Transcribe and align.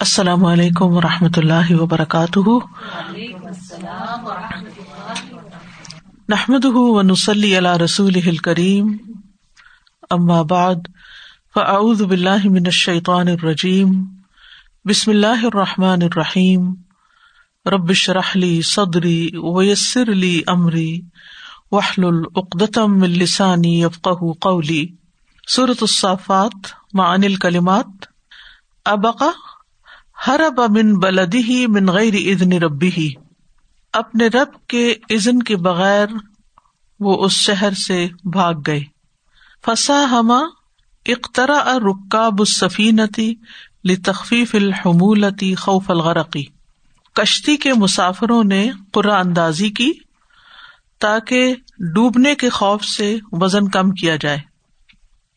السلام 0.00 0.44
علیکم 0.44 0.84
و 0.84 1.00
رحمۃ 1.00 1.36
اللہ 1.36 1.70
وبرکاتہ۔ 1.70 2.40
نحمد 6.28 6.64
ونسلی 6.64 7.58
علی 7.58 7.84
رسول 7.84 8.36
کریم 8.36 8.96
ام 10.10 10.46
بعد، 10.46 10.74
فاعوذ 11.54 12.02
باللہ 12.02 12.44
من 12.44 12.62
الشیطان 12.64 13.28
الرجیم۔ 13.28 14.04
بسم 14.84 15.10
اللہ 15.10 15.44
الرحمٰن 15.44 16.02
الرحیم۔ 16.02 16.74
ربش 17.66 18.10
رحلی 18.10 18.62
صدری 18.62 19.30
ویسر 19.56 20.08
علی 20.08 20.42
عمری 20.46 21.00
وحل 21.72 22.04
العقدم 22.04 23.02
السانی 23.02 23.80
یفق 23.80 24.08
قولی۔ 24.40 24.86
صورت 25.48 25.78
الصافات 25.80 26.66
معن 26.92 27.24
الکلمات 27.24 27.86
ابقا 28.84 29.30
ہر 30.26 30.40
اب 30.40 30.60
امن 30.60 30.98
بلدی 30.98 31.38
ہی 31.38 31.66
من 31.66 31.86
غیر 31.86 32.14
ادن 32.14 32.52
ربی 32.52 32.90
ہی 32.96 33.12
اپنے 33.92 34.26
رب 34.26 34.66
کے 34.66 34.94
عزن 35.10 35.42
کے 35.42 35.56
بغیر 35.56 36.06
وہ 37.00 37.24
اس 37.24 37.32
شہر 37.32 37.70
سے 37.72 38.08
بھاگ 38.24 38.54
گئے۔ 38.66 38.80
فسا 39.64 40.04
ہما 40.10 40.40
اخترا 41.06 41.78
رکاب 41.78 42.34
السفینتی 42.38 43.34
لتخفیف 43.84 44.54
الحمولتی 44.54 45.54
خوف 45.54 45.90
الغرقی 45.90 46.44
کشتی 47.12 47.56
کے 47.56 47.74
مسافروں 47.74 48.44
نے 48.44 48.70
قرآ 48.92 49.20
اندازی 49.20 49.70
کی 49.70 49.92
تاکہ 50.98 51.54
ڈوبنے 51.78 52.34
کے 52.34 52.48
خوف 52.48 52.84
سے 52.84 53.18
وزن 53.32 53.68
کم 53.68 53.90
کیا 53.90 54.16
جائے۔ 54.16 54.38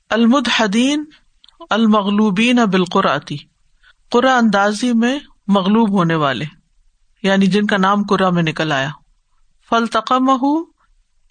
المدحدین 0.09 1.03
المغلوبین 1.69 2.55
بالقراتی 2.55 3.35
قرآ 4.13 4.37
اندازی 4.37 4.93
میں 4.93 5.19
مغلوب 5.47 5.89
ہونے 5.89 6.15
والے 6.15 6.45
یعنی 7.23 7.45
جن 7.45 7.65
کا 7.65 7.77
نام 7.77 8.03
قرآ 8.03 8.29
میں 8.29 8.43
نکل 8.43 8.71
آیا۔ 8.71 8.89
فل 9.69 9.85
تقم 9.87 10.29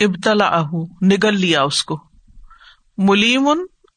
ابتلا 0.01 0.45
اہ 0.45 0.70
نگل 1.05 1.41
لیا 1.41 1.62
اس 1.62 1.84
کو۔ 1.84 2.01
ملیم 2.98 3.48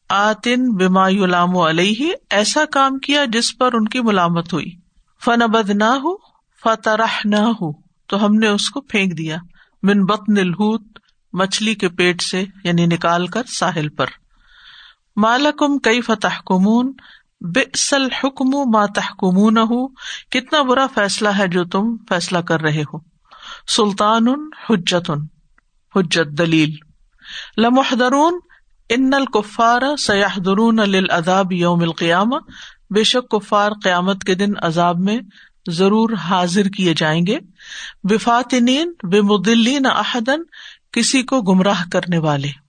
آتن 0.10 0.76
بیما 0.76 1.10
یلام 1.10 1.58
علیہ 1.58 2.14
ایسا 2.30 2.66
کام 2.66 3.00
کیا 3.00 3.26
جس 3.26 3.58
پر 3.58 3.74
ان 3.74 3.88
کی 3.88 4.02
ملامت 4.02 4.54
ہوئی۔ 4.54 4.72
فن 5.26 5.42
ابد 5.42 5.70
نہ 5.70 5.84
ہو 5.84 6.18
فتح 6.64 7.22
نہ 7.26 7.36
ہو 7.36 7.72
تو 8.08 8.26
ہم 8.26 8.34
نے 8.34 8.48
اس 8.48 8.70
کو 8.70 8.82
پھینک 8.82 9.18
دیا۔ 9.18 9.38
من 9.84 10.06
بت 10.06 10.30
نلحت 10.30 11.00
مچھلی 11.34 11.76
کے 11.76 11.90
پیٹ 11.90 12.22
سے 12.22 12.46
یعنی 12.64 12.86
نکال 12.86 13.28
کر 13.28 13.44
ساحل 13.44 13.90
پر۔ 13.90 14.06
مالکم 15.16 15.78
کئی 15.78 16.02
فتح 16.02 16.42
کمون 16.46 16.94
بسل 17.54 18.12
حکم 18.12 18.72
ماتحکمون 18.72 19.58
ہو 19.58 19.88
کتنا 20.32 20.62
برا 20.62 20.88
فیصلہ 20.94 21.30
ہے 21.30 21.48
جو 21.48 21.66
تم 21.66 21.98
فیصلہ 22.10 22.38
کر 22.38 22.62
رہے 22.62 22.82
ہو۔ 22.82 22.98
سلطان 23.68 24.26
حجت 24.70 25.12
حجت 25.96 26.38
دلیل۔ 26.38 26.76
لمحدرون 27.58 28.40
ان 28.90 29.10
الکفار 29.14 29.96
سیاح 29.98 30.40
درون 30.46 30.80
الداب 30.80 31.52
یوم 31.52 31.80
القیام 31.82 32.30
بے 32.90 33.04
شک 33.04 33.30
کفار 33.30 33.72
قیامت 33.84 34.24
کے 34.24 34.36
دن 34.36 34.52
عذاب 34.62 35.00
میں 35.00 35.20
ضرور 35.70 36.10
حاضر 36.10 36.68
کیے 36.68 36.94
جائیں 36.98 37.28
گے۔ 37.28 37.40
بفاتنین 38.04 38.94
بے 39.12 39.22
مدلین 39.22 39.86
احدن 39.86 40.42
کسی 40.92 41.24
کو 41.24 41.42
گمراہ 41.42 41.84
کرنے 41.92 42.18
والے۔ 42.18 42.65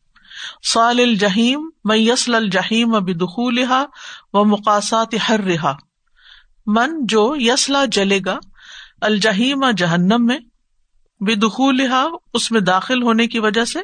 سال 0.62 1.00
الجہیم 1.00 1.70
میں 1.84 1.96
یسل 1.96 2.34
الجہیم 2.34 2.94
اب 2.94 3.08
دخولہ 3.20 3.84
و 4.32 4.44
مقاصات 4.44 5.14
ہر 5.28 5.40
رہا 5.40 5.76
من 6.66 7.06
جو 7.06 7.34
یسلا 7.38 7.84
جلے 7.84 8.20
گا 8.26 8.38
الجہیم 9.00 9.70
جہنم 9.70 10.26
میں 10.26 10.38
بے 11.20 11.34
دخولہ 11.34 12.08
اس 12.34 12.50
میں 12.50 12.60
داخل 12.60 13.02
ہونے 13.02 13.26
کی 13.26 13.38
وجہ 13.38 13.64
سے 13.64 13.78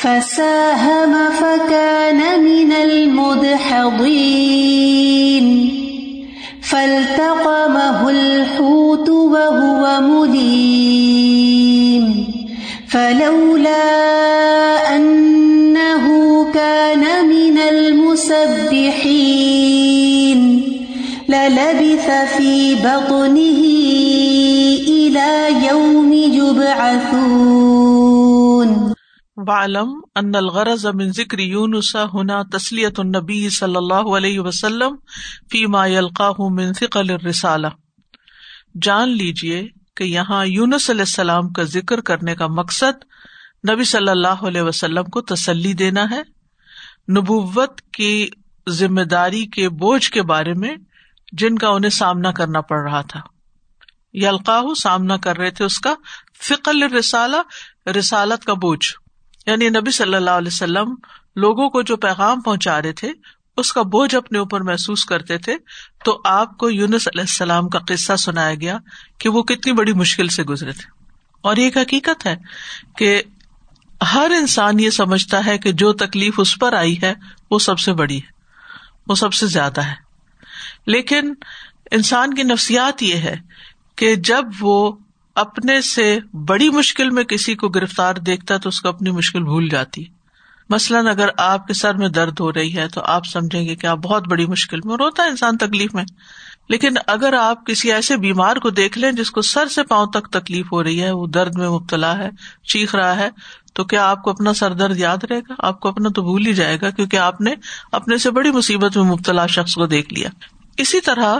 فساهم 0.05 1.29
فكان 1.29 2.43
من 2.43 2.71
المدحضين. 2.71 3.85
فالتقمه 6.61 8.09
الحوت 8.09 9.09
وهو 9.09 10.01
مليم. 10.01 11.55
فلولا 12.87 13.85
أنه 14.95 16.07
كان 16.53 17.29
من 17.29 17.57
المسبحين. 17.57 19.01
للبث 21.29 22.11
في 22.37 22.75
بطنه 22.75 23.61
إلى 24.87 25.31
يوم 25.69 26.13
يبعثون. 26.13 27.64
بعلم 29.37 30.01
ان 30.15 30.35
الغرض 30.35 30.85
من 30.85 31.11
ذکر 31.11 31.39
یونس 31.39 31.95
ہنا 31.95 32.43
تسلیت 32.43 32.99
النبی 32.99 33.49
صلی 33.49 33.75
اللہ 33.75 34.07
علیہ 34.17 34.39
وسلم 34.39 34.95
فی 35.51 35.65
ما 35.65 35.87
یلقاہ 35.87 36.33
من 36.39 36.73
ثقل 36.73 37.09
الرسالہ۔ 37.09 37.67
جان 38.81 39.09
لیجیے 39.09 39.67
کہ 39.95 40.03
یہاں 40.03 40.45
یونس 40.45 40.89
علیہ 40.89 41.01
السلام 41.01 41.49
کا 41.49 41.63
ذکر 41.63 42.01
کرنے 42.01 42.35
کا 42.35 42.47
مقصد 42.47 43.03
نبی 43.69 43.83
صلی 43.83 44.09
اللہ 44.09 44.45
علیہ 44.47 44.61
وسلم 44.61 45.03
کو 45.03 45.21
تسلی 45.21 45.73
دینا 45.73 46.03
ہے۔ 46.11 46.21
نبوت 47.17 47.81
کی 47.81 48.29
ذمہ 48.69 49.01
داری 49.01 49.45
کے 49.45 49.69
بوجھ 49.69 50.11
کے 50.11 50.21
بارے 50.21 50.53
میں 50.53 50.75
جن 51.31 51.57
کا 51.57 51.67
انہیں 51.67 51.89
سامنا 51.89 52.31
کرنا 52.31 52.61
پڑ 52.61 52.83
رہا 52.83 53.01
تھا۔ 53.01 53.21
یلقاہ 54.13 54.73
سامنا 54.83 55.17
کر 55.17 55.37
رہے 55.37 55.51
تھے 55.51 55.65
اس 55.65 55.79
کا 55.79 55.93
فکل 56.43 56.83
رسالہ 56.83 57.37
رسالت 57.89 58.45
کا 58.45 58.53
بوجھ۔ 58.53 59.04
یعنی 59.45 59.69
نبی 59.69 59.91
صلی 59.91 60.15
اللہ 60.15 60.29
علیہ 60.29 60.51
وسلم 60.53 60.95
لوگوں 61.35 61.69
کو 61.69 61.81
جو 61.81 61.97
پیغام 61.97 62.41
پہنچا 62.41 62.81
رہے 62.81 62.91
تھے، 62.91 63.11
اس 63.57 63.73
کا 63.73 63.81
بوجھ 63.81 64.15
اپنے 64.15 64.39
اوپر 64.39 64.61
محسوس 64.61 65.05
کرتے 65.05 65.37
تھے۔ 65.37 65.55
تو 66.05 66.21
آپ 66.25 66.57
کو 66.57 66.69
یونس 66.69 67.07
علیہ 67.07 67.21
السلام 67.21 67.69
کا 67.69 67.79
قصہ 67.79 68.15
سنایا 68.15 68.55
گیا 68.55 68.77
کہ 69.17 69.29
وہ 69.29 69.43
کتنی 69.43 69.73
بڑی 69.73 69.93
مشکل 69.93 70.27
سے 70.27 70.43
گزرے 70.43 70.71
تھے۔ 70.71 70.91
اور 71.41 71.55
ایک 71.55 71.77
حقیقت 71.77 72.25
ہے 72.25 72.35
کہ 72.97 73.23
ہر 74.13 74.31
انسان 74.39 74.79
یہ 74.79 74.89
سمجھتا 74.89 75.45
ہے 75.45 75.57
کہ 75.57 75.71
جو 75.71 75.93
تکلیف 75.93 76.33
اس 76.37 76.59
پر 76.59 76.73
آئی 76.73 77.01
ہے، 77.03 77.13
وہ 77.51 77.59
سب 77.59 77.79
سے 77.79 77.93
بڑی 77.93 78.17
ہے، 78.17 78.31
وہ 79.07 79.15
سب 79.15 79.33
سے 79.33 79.47
زیادہ 79.47 79.81
ہے۔ 79.81 79.95
لیکن 80.87 81.33
انسان 81.91 82.33
کی 82.33 82.43
نفسیات 82.43 83.03
یہ 83.03 83.15
ہے 83.15 83.35
کہ 83.95 84.15
جب 84.15 84.45
وہ 84.59 84.91
اپنے 85.35 85.81
سے 85.81 86.19
بڑی 86.33 86.69
مشکل 86.69 87.09
میں 87.09 87.23
کسی 87.23 87.55
کو 87.55 87.69
گرفتار 87.69 88.15
دیکھتا 88.15 88.57
تو 88.57 88.69
اس 88.69 88.81
کو 88.81 88.89
اپنی 88.89 89.11
مشکل 89.11 89.43
بھول 89.43 89.69
جاتی 89.69 90.05
مثلاً 90.69 91.07
اگر 91.07 91.29
آپ 91.37 91.67
کے 91.67 91.73
سر 91.73 91.95
میں 91.95 92.09
درد 92.09 92.39
ہو 92.39 92.53
رہی 92.53 92.77
ہے 92.77 92.87
تو 92.87 93.01
آپ 93.01 93.25
سمجھیں 93.25 93.65
گے 93.65 93.75
کہ 93.75 93.87
آپ 93.87 93.97
بہت 93.97 94.27
بڑی 94.27 94.45
مشکل 94.45 94.79
میں 94.83 94.95
روتا 94.95 95.23
ہے 95.23 95.27
انسان 95.27 95.57
تکلیف 95.57 95.93
میں۔ 95.93 96.03
لیکن 96.69 96.93
اگر 97.07 97.33
آپ 97.33 97.65
کسی 97.65 97.91
ایسے 97.91 98.17
بیمار 98.17 98.55
کو 98.55 98.69
دیکھ 98.69 98.97
لیں 98.97 99.11
جس 99.11 99.31
کو 99.31 99.41
سر 99.41 99.67
سے 99.67 99.83
پاؤں 99.83 100.05
تک 100.05 100.27
تکلیف 100.27 100.71
ہو 100.71 100.83
رہی 100.83 101.03
ہے، 101.03 101.11
وہ 101.11 101.27
درد 101.27 101.55
میں 101.55 101.69
مبتلا 101.69 102.17
ہے، 102.17 102.29
چیخ 102.63 102.95
رہا 102.95 103.15
ہے، 103.15 103.29
تو 103.73 103.83
کیا 103.83 104.09
آپ 104.09 104.23
کو 104.23 104.29
اپنا 104.29 104.53
سر 104.53 104.73
درد 104.73 104.97
یاد 104.97 105.17
رہے 105.29 105.39
گا؟ 105.39 105.53
آپ 105.59 105.79
کو 105.79 105.89
اپنا 105.89 106.09
تو 106.09 106.21
بھول 106.21 106.45
ہی 106.45 106.53
جائے 106.53 106.77
گا 106.81 106.89
کیونکہ 106.89 107.17
آپ 107.17 107.41
نے 107.41 107.53
اپنے 107.91 108.17
سے 108.17 108.31
بڑی 108.31 108.51
مصیبت 108.51 108.97
میں 108.97 109.05
مبتلا 109.05 109.45
شخص 109.45 109.75
کو 109.75 109.85
دیکھ 109.85 110.13
لیا۔ 110.13 110.29
اسی 110.77 111.01
طرح 111.01 111.39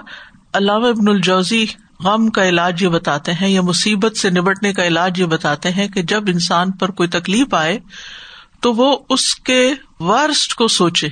علامہ 0.54 0.88
ابن 0.88 1.08
الجوزی 1.08 1.66
غم 2.00 2.30
کا 2.30 2.50
علاج 2.50 2.84
یہ 2.84 2.88
بتاتے 2.88 3.34
ہیں 3.34 3.50
یا 3.50 3.62
مصیبت 3.62 4.18
سے 4.18 4.30
نبٹنے 4.30 4.74
کا 4.74 4.88
علاج 4.88 5.20
یہ 5.20 5.26
بتاتے 5.26 5.72
ہیں 5.72 5.88
کہ 5.88 6.02
جب 6.02 6.24
انسان 6.28 6.72
پر 6.72 6.92
کوئی 6.92 7.10
تکلیف 7.10 7.54
آئے 7.54 7.80
تو 8.60 8.74
وہ 8.74 8.98
اس 9.10 9.36
کے 9.36 9.74
ورسٹ 10.00 10.54
کو 10.54 10.68
سوچے 10.68 11.08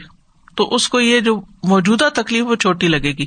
تو 0.56 0.76
اس 0.76 0.90
کو 0.90 1.00
یہ 1.00 1.20
جو 1.20 1.42
موجودہ 1.64 2.10
تکلیف 2.14 2.46
وہ 2.46 2.56
چھوٹی 2.56 2.88
لگے 2.88 3.12
گی۔ 3.12 3.26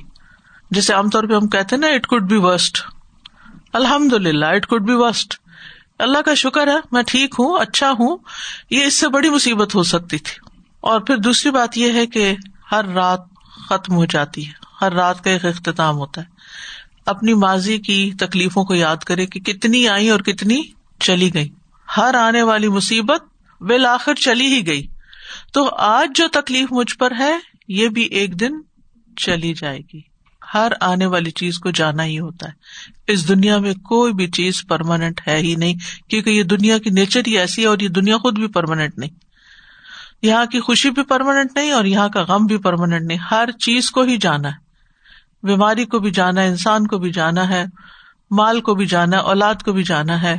جیسے 0.71 0.93
عام 0.93 1.11
طور 1.11 1.25
پہ 1.25 1.35
ہم 1.35 1.49
کہتے 1.49 1.77
ہیں 1.77 1.81
نا 1.81 1.87
اٹ 1.87 2.07
کوڈ 2.07 2.31
بی 2.31 2.37
ورسٹ 2.37 2.79
الحمد 3.73 4.13
للہ 4.13 4.47
اٹ 4.47 4.67
کوڈ 4.67 4.83
بی 4.83 4.93
وسٹ 4.95 5.35
اللہ 5.99 6.19
کا 6.19 6.35
شکر 6.35 6.69
ہے، 6.69 6.77
میں 6.93 7.03
ٹھیک 7.07 7.35
ہوں 7.39 7.59
اچھا 7.61 7.91
ہوں، 7.91 8.17
یہ 8.71 8.85
اس 8.85 8.95
سے 8.95 9.09
بڑی 9.09 9.31
مصیبت 9.31 9.75
ہو 9.75 9.83
سکتی 9.83 10.19
تھی۔ 10.19 10.51
اور 10.81 11.01
پھر 11.01 11.17
دوسری 11.17 11.51
بات 11.51 11.79
یہ 11.79 11.93
ہے 11.93 12.07
کہ 12.07 12.35
ہر 12.73 12.85
رات 12.85 13.21
ختم 13.69 13.95
ہو 13.95 14.05
جاتی 14.05 14.47
ہے، 14.47 14.53
ہر 14.81 14.93
رات 14.93 15.25
کا 15.25 15.31
ایک 15.31 15.45
اختتام 15.45 15.97
ہوتا 15.97 16.21
ہے۔ 16.21 16.36
اپنی 17.07 17.35
ماضی 17.35 17.79
کی 17.79 18.13
تکلیفوں 18.19 18.65
کو 18.65 18.75
یاد 18.75 18.97
کرے 18.97 19.27
کہ 19.27 19.41
کتنی 19.41 19.89
آئی 19.89 20.09
اور 20.09 20.21
کتنی 20.21 20.63
چلی 21.01 21.35
گئی۔ 21.35 21.49
ہر 21.97 22.15
آنے 22.15 22.43
والی 22.43 22.69
مصیبت 22.69 23.23
بالآخر 23.61 24.15
چلی 24.15 24.47
ہی 24.47 24.67
گئی۔ 24.67 24.87
تو 25.53 25.69
آج 25.79 26.11
جو 26.15 26.29
تکلیف 26.29 26.69
مجھ 26.71 26.99
پر 26.99 27.13
ہے، 27.19 27.39
یہ 27.69 27.89
بھی 27.89 28.03
ایک 28.03 28.41
دن 28.41 28.51
چلی 29.17 29.55
جائے 29.55 29.81
گی۔ 29.95 30.01
ہر 30.55 30.73
آنے 30.81 31.07
والی 31.07 31.31
چیز 31.31 31.59
کو 31.59 31.71
جانا 31.71 32.05
ہی 32.05 32.19
ہوتا 32.19 32.49
ہے۔ 32.49 32.53
اس 33.13 33.29
دنیا 33.29 33.59
میں 33.59 33.75
کوئی 33.75 34.13
بھی 34.13 34.27
چیز 34.27 34.67
پرماننٹ 34.69 35.21
ہے 35.29 35.37
ہی 35.37 35.55
نہیں، 35.55 35.75
کیونکہ 36.11 36.31
یہ 36.31 36.43
دنیا 36.43 36.79
کی 36.79 36.91
نیچر 36.91 37.21
ہی 37.27 37.39
ایسی 37.39 37.63
ہے 37.63 37.67
اور 37.67 37.79
یہ 37.79 37.89
دنیا 37.89 38.19
خود 38.19 38.39
بھی 38.39 38.47
پرماننٹ 38.47 38.99
نہیں۔ 38.99 39.11
یہاں 40.23 40.47
کی 40.47 40.61
خوشی 40.61 40.91
بھی 40.91 41.03
پرماننٹ 41.03 41.57
نہیں 41.57 41.71
اور 41.71 41.85
یہاں 41.85 42.09
کا 42.09 42.23
غم 42.23 42.47
بھی 42.47 42.57
پرماننٹ 42.57 43.03
نہیں۔ 43.03 43.19
ہر 43.19 43.51
چیز 43.51 43.91
کو 43.91 44.03
ہی 44.03 44.17
جانا 44.17 44.49
ہے۔ 44.49 44.66
بیماری 45.47 45.85
کو 45.85 45.99
بھی 45.99 46.11
جانا 46.11 46.43
ہے، 46.43 46.49
انسان 46.49 46.87
کو 46.87 46.99
بھی 46.99 47.13
جانا 47.13 47.49
ہے، 47.49 47.65
مال 48.31 48.61
کو 48.61 48.75
بھی 48.75 48.87
جانا 48.87 49.17
ہے، 49.17 49.23
اولاد 49.23 49.55
کو 49.65 49.73
بھی 49.73 49.83
جانا 49.83 50.23
ہے۔ 50.23 50.37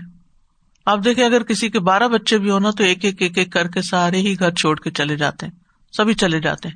آپ 0.86 1.00
دیکھیں، 1.06 1.26
اگر 1.26 1.44
کسی 1.44 1.70
کے 1.70 1.80
بارہ 1.80 2.08
بچے 2.08 2.38
بھی 2.38 2.50
ہونا 2.50 2.72
تو 2.72 2.84
ایک 2.84 3.06
ایک 3.06 3.22
ایک 3.22 3.38
ایک 3.38 3.54
کر 3.54 3.68
کے 3.68 3.82
سارے 3.82 4.18
ہی 4.18 4.40
گھر 4.40 4.52
چھوڑ 4.52 4.80
کے 4.80 4.92
چلے 4.92 5.16
جاتے 5.16 5.46
ہیں۔ 5.46 5.54
سبھی 5.98 6.14
چلے 6.14 6.40
جاتے 6.40 6.70
ہیں۔ 6.70 6.76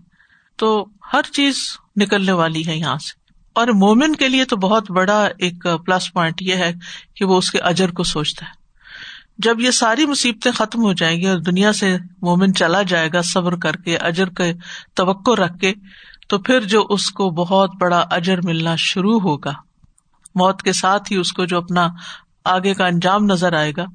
تو 0.56 0.86
ہر 1.14 1.22
چیز 1.34 1.56
نکلنے 2.02 2.32
والی 2.32 2.68
ہے 2.68 2.78
یہاں 2.78 2.98
سے۔ 2.98 3.22
اور 3.54 3.68
مومن 3.68 4.16
کے 4.16 4.28
لیے 4.28 4.46
تو 4.46 4.58
بہت 4.58 4.92
بڑا 4.92 5.30
ایک 5.38 5.68
پلس 5.86 6.14
پوائنٹ 6.14 6.42
یہ 6.42 6.56
ہے 6.56 6.74
کہ 7.16 7.26
وہ 7.26 7.38
اس 7.38 7.52
کے 7.52 7.60
اجر 7.60 7.92
کو 7.92 8.04
سوچتا 8.04 8.46
ہے۔ 8.46 8.52
جب 9.38 9.60
یہ 9.60 9.72
ساری 9.72 10.06
مصیبتیں 10.06 10.52
ختم 10.52 10.84
ہو 10.84 10.94
جائیں 10.94 11.22
گی 11.22 11.28
اور 11.28 11.38
دنیا 11.38 11.74
سے 11.74 11.98
مومن 12.22 12.54
چلا 12.54 12.82
جائے 12.82 13.10
گا، 13.14 13.22
صبر 13.22 13.56
کر 13.56 13.76
کے، 13.76 13.98
اجر 13.98 14.30
کے 14.30 14.54
توقع 14.94 15.32
رکھ 15.32 15.58
کے 15.60 15.74
تو 16.32 16.38
پھر 16.40 16.60
جو 16.60 16.86
اس 16.90 17.10
کو 17.10 17.30
بہت 17.30 17.76
بڑا 17.82 18.04
اجر 18.12 18.40
ملنا 18.44 18.76
شروع 18.76 19.20
ہوگا، 19.20 19.52
موت 20.36 20.62
کے 20.62 20.74
ساتھ 20.74 21.12
ہی 21.12 21.18
اس 21.18 21.32
کو 21.34 21.46
جو 21.46 21.58
اپنا 21.58 21.88
آگے 22.46 22.74
کا 22.74 22.86
انجام 22.86 23.26
نظر 23.26 23.54
آئے 23.54 23.72
گا، 23.78 23.86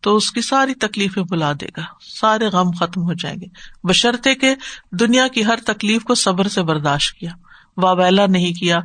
تو 0.00 0.16
اس 0.16 0.30
کی 0.32 0.40
ساری 0.40 0.74
تکلیفیں 0.74 1.22
بلا 1.22 1.52
دے 1.52 1.66
گا، 1.76 1.82
سارے 2.20 2.48
غم 2.48 2.70
ختم 2.70 3.02
ہو 3.02 3.12
جائیں 3.12 3.36
گے۔ 3.40 3.46
بشرطے 3.84 4.34
کے 4.34 4.54
دنیا 4.92 5.28
کی 5.28 5.44
ہر 5.44 5.58
تکلیف 5.66 6.04
کو 6.04 6.14
صبر 6.14 6.48
سے 6.48 6.62
برداشت 6.62 7.16
کیا 7.16 7.30
واویلا 7.76 8.26
نہیں 8.26 8.52
کیا 8.52 8.78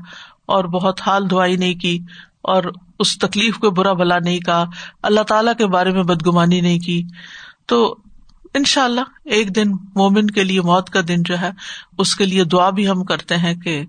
اور 0.46 0.64
بہت 0.64 1.02
حال 1.02 1.30
دعائی 1.32 1.58
نہیں 1.58 1.74
کی 1.74 2.00
اور 2.44 2.64
اس 3.00 3.18
تکلیف 3.18 3.58
کو 3.58 3.72
برا 3.72 3.94
بلا 3.94 4.20
نہیں 4.20 4.40
کہا، 4.40 4.66
اللہ 5.04 5.22
تعالی 5.22 5.52
کے 5.58 5.68
بارے 5.68 5.92
میں 5.92 6.04
بدگمانی 6.04 6.62
نہیں 6.62 6.80
کی۔ 6.80 7.02
تو 7.66 7.98
ان 8.54 8.64
شاء 8.64 8.84
اللہ 8.84 9.02
ایک 9.26 9.56
دن 9.56 9.72
مومن 9.96 10.28
کے 10.28 10.44
لیے 10.44 10.62
موت 10.62 10.90
کا 10.90 11.00
دن 11.08 11.24
جو 11.24 11.40
ہے، 11.42 11.50
اس 11.98 12.16
کے 12.16 12.26
لیے 12.26 12.44
دعا 12.44 12.70
بھی 12.70 12.90
ہم 12.90 13.04
کرتے 13.04 13.38
ہیں 13.38 13.56
کہ 13.56 13.86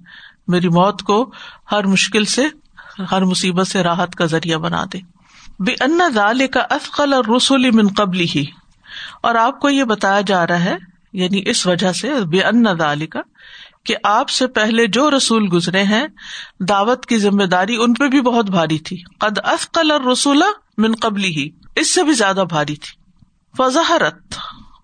میری 0.49 0.69
موت 0.69 1.03
کو 1.03 1.33
ہر 1.73 1.85
مشکل 1.85 2.25
سے، 2.25 2.43
ہر 3.11 3.25
مصیبت 3.25 3.67
سے 3.67 3.83
راحت 3.83 4.15
کا 4.15 4.25
ذریعہ 4.25 4.59
بنا 4.59 4.85
دے۔ 4.93 4.99
بے 5.59 5.73
ان 5.73 6.01
دال 6.17 6.47
کا 6.47 6.61
افقل 6.71 7.13
اور 7.13 7.25
رسولی 7.37 7.71
من 7.71 7.89
قبل 7.97 8.21
ہی 8.21 8.45
اور 9.23 9.35
آپ 9.35 9.61
کو 9.61 9.69
یہ 9.69 9.85
بتایا 9.85 10.21
جا 10.21 10.47
رہا 10.47 10.65
ہے 10.65 10.77
یعنی 11.13 11.43
اس 11.47 11.67
وجہ 11.67 11.93
سے 11.93 12.13
بے 12.25 12.43
ان 12.43 12.65
دال 12.79 13.07
کا 13.07 13.21
کہ 13.85 13.95
آپ 14.05 14.29
سے 14.29 14.47
پہلے 14.47 14.87
جو 14.87 15.11
رسول 15.11 15.49
گزرے 15.53 15.83
ہیں، 15.83 16.07
دعوت 16.69 17.07
کی 17.07 17.19
ذمہ 17.19 17.45
داری 17.45 17.77
ان 17.77 17.95
پہ 17.95 18.09
بھی 18.09 18.21
بہت 18.21 18.51
بھاری 18.51 18.79
تھی۔ 18.79 18.97
قد 19.19 19.39
افقل 19.45 19.91
اور 19.91 20.01
رسولہ 20.01 20.51
من 20.79 20.95
قبلی 21.01 21.29
ہی 21.29 21.51
اس 21.77 21.95
سے 21.95 22.03
بھی 22.03 22.13
زیادہ 22.13 22.45
بھاری 22.49 22.77
تھی۔ 22.77 23.04
فضحرت 23.59 24.35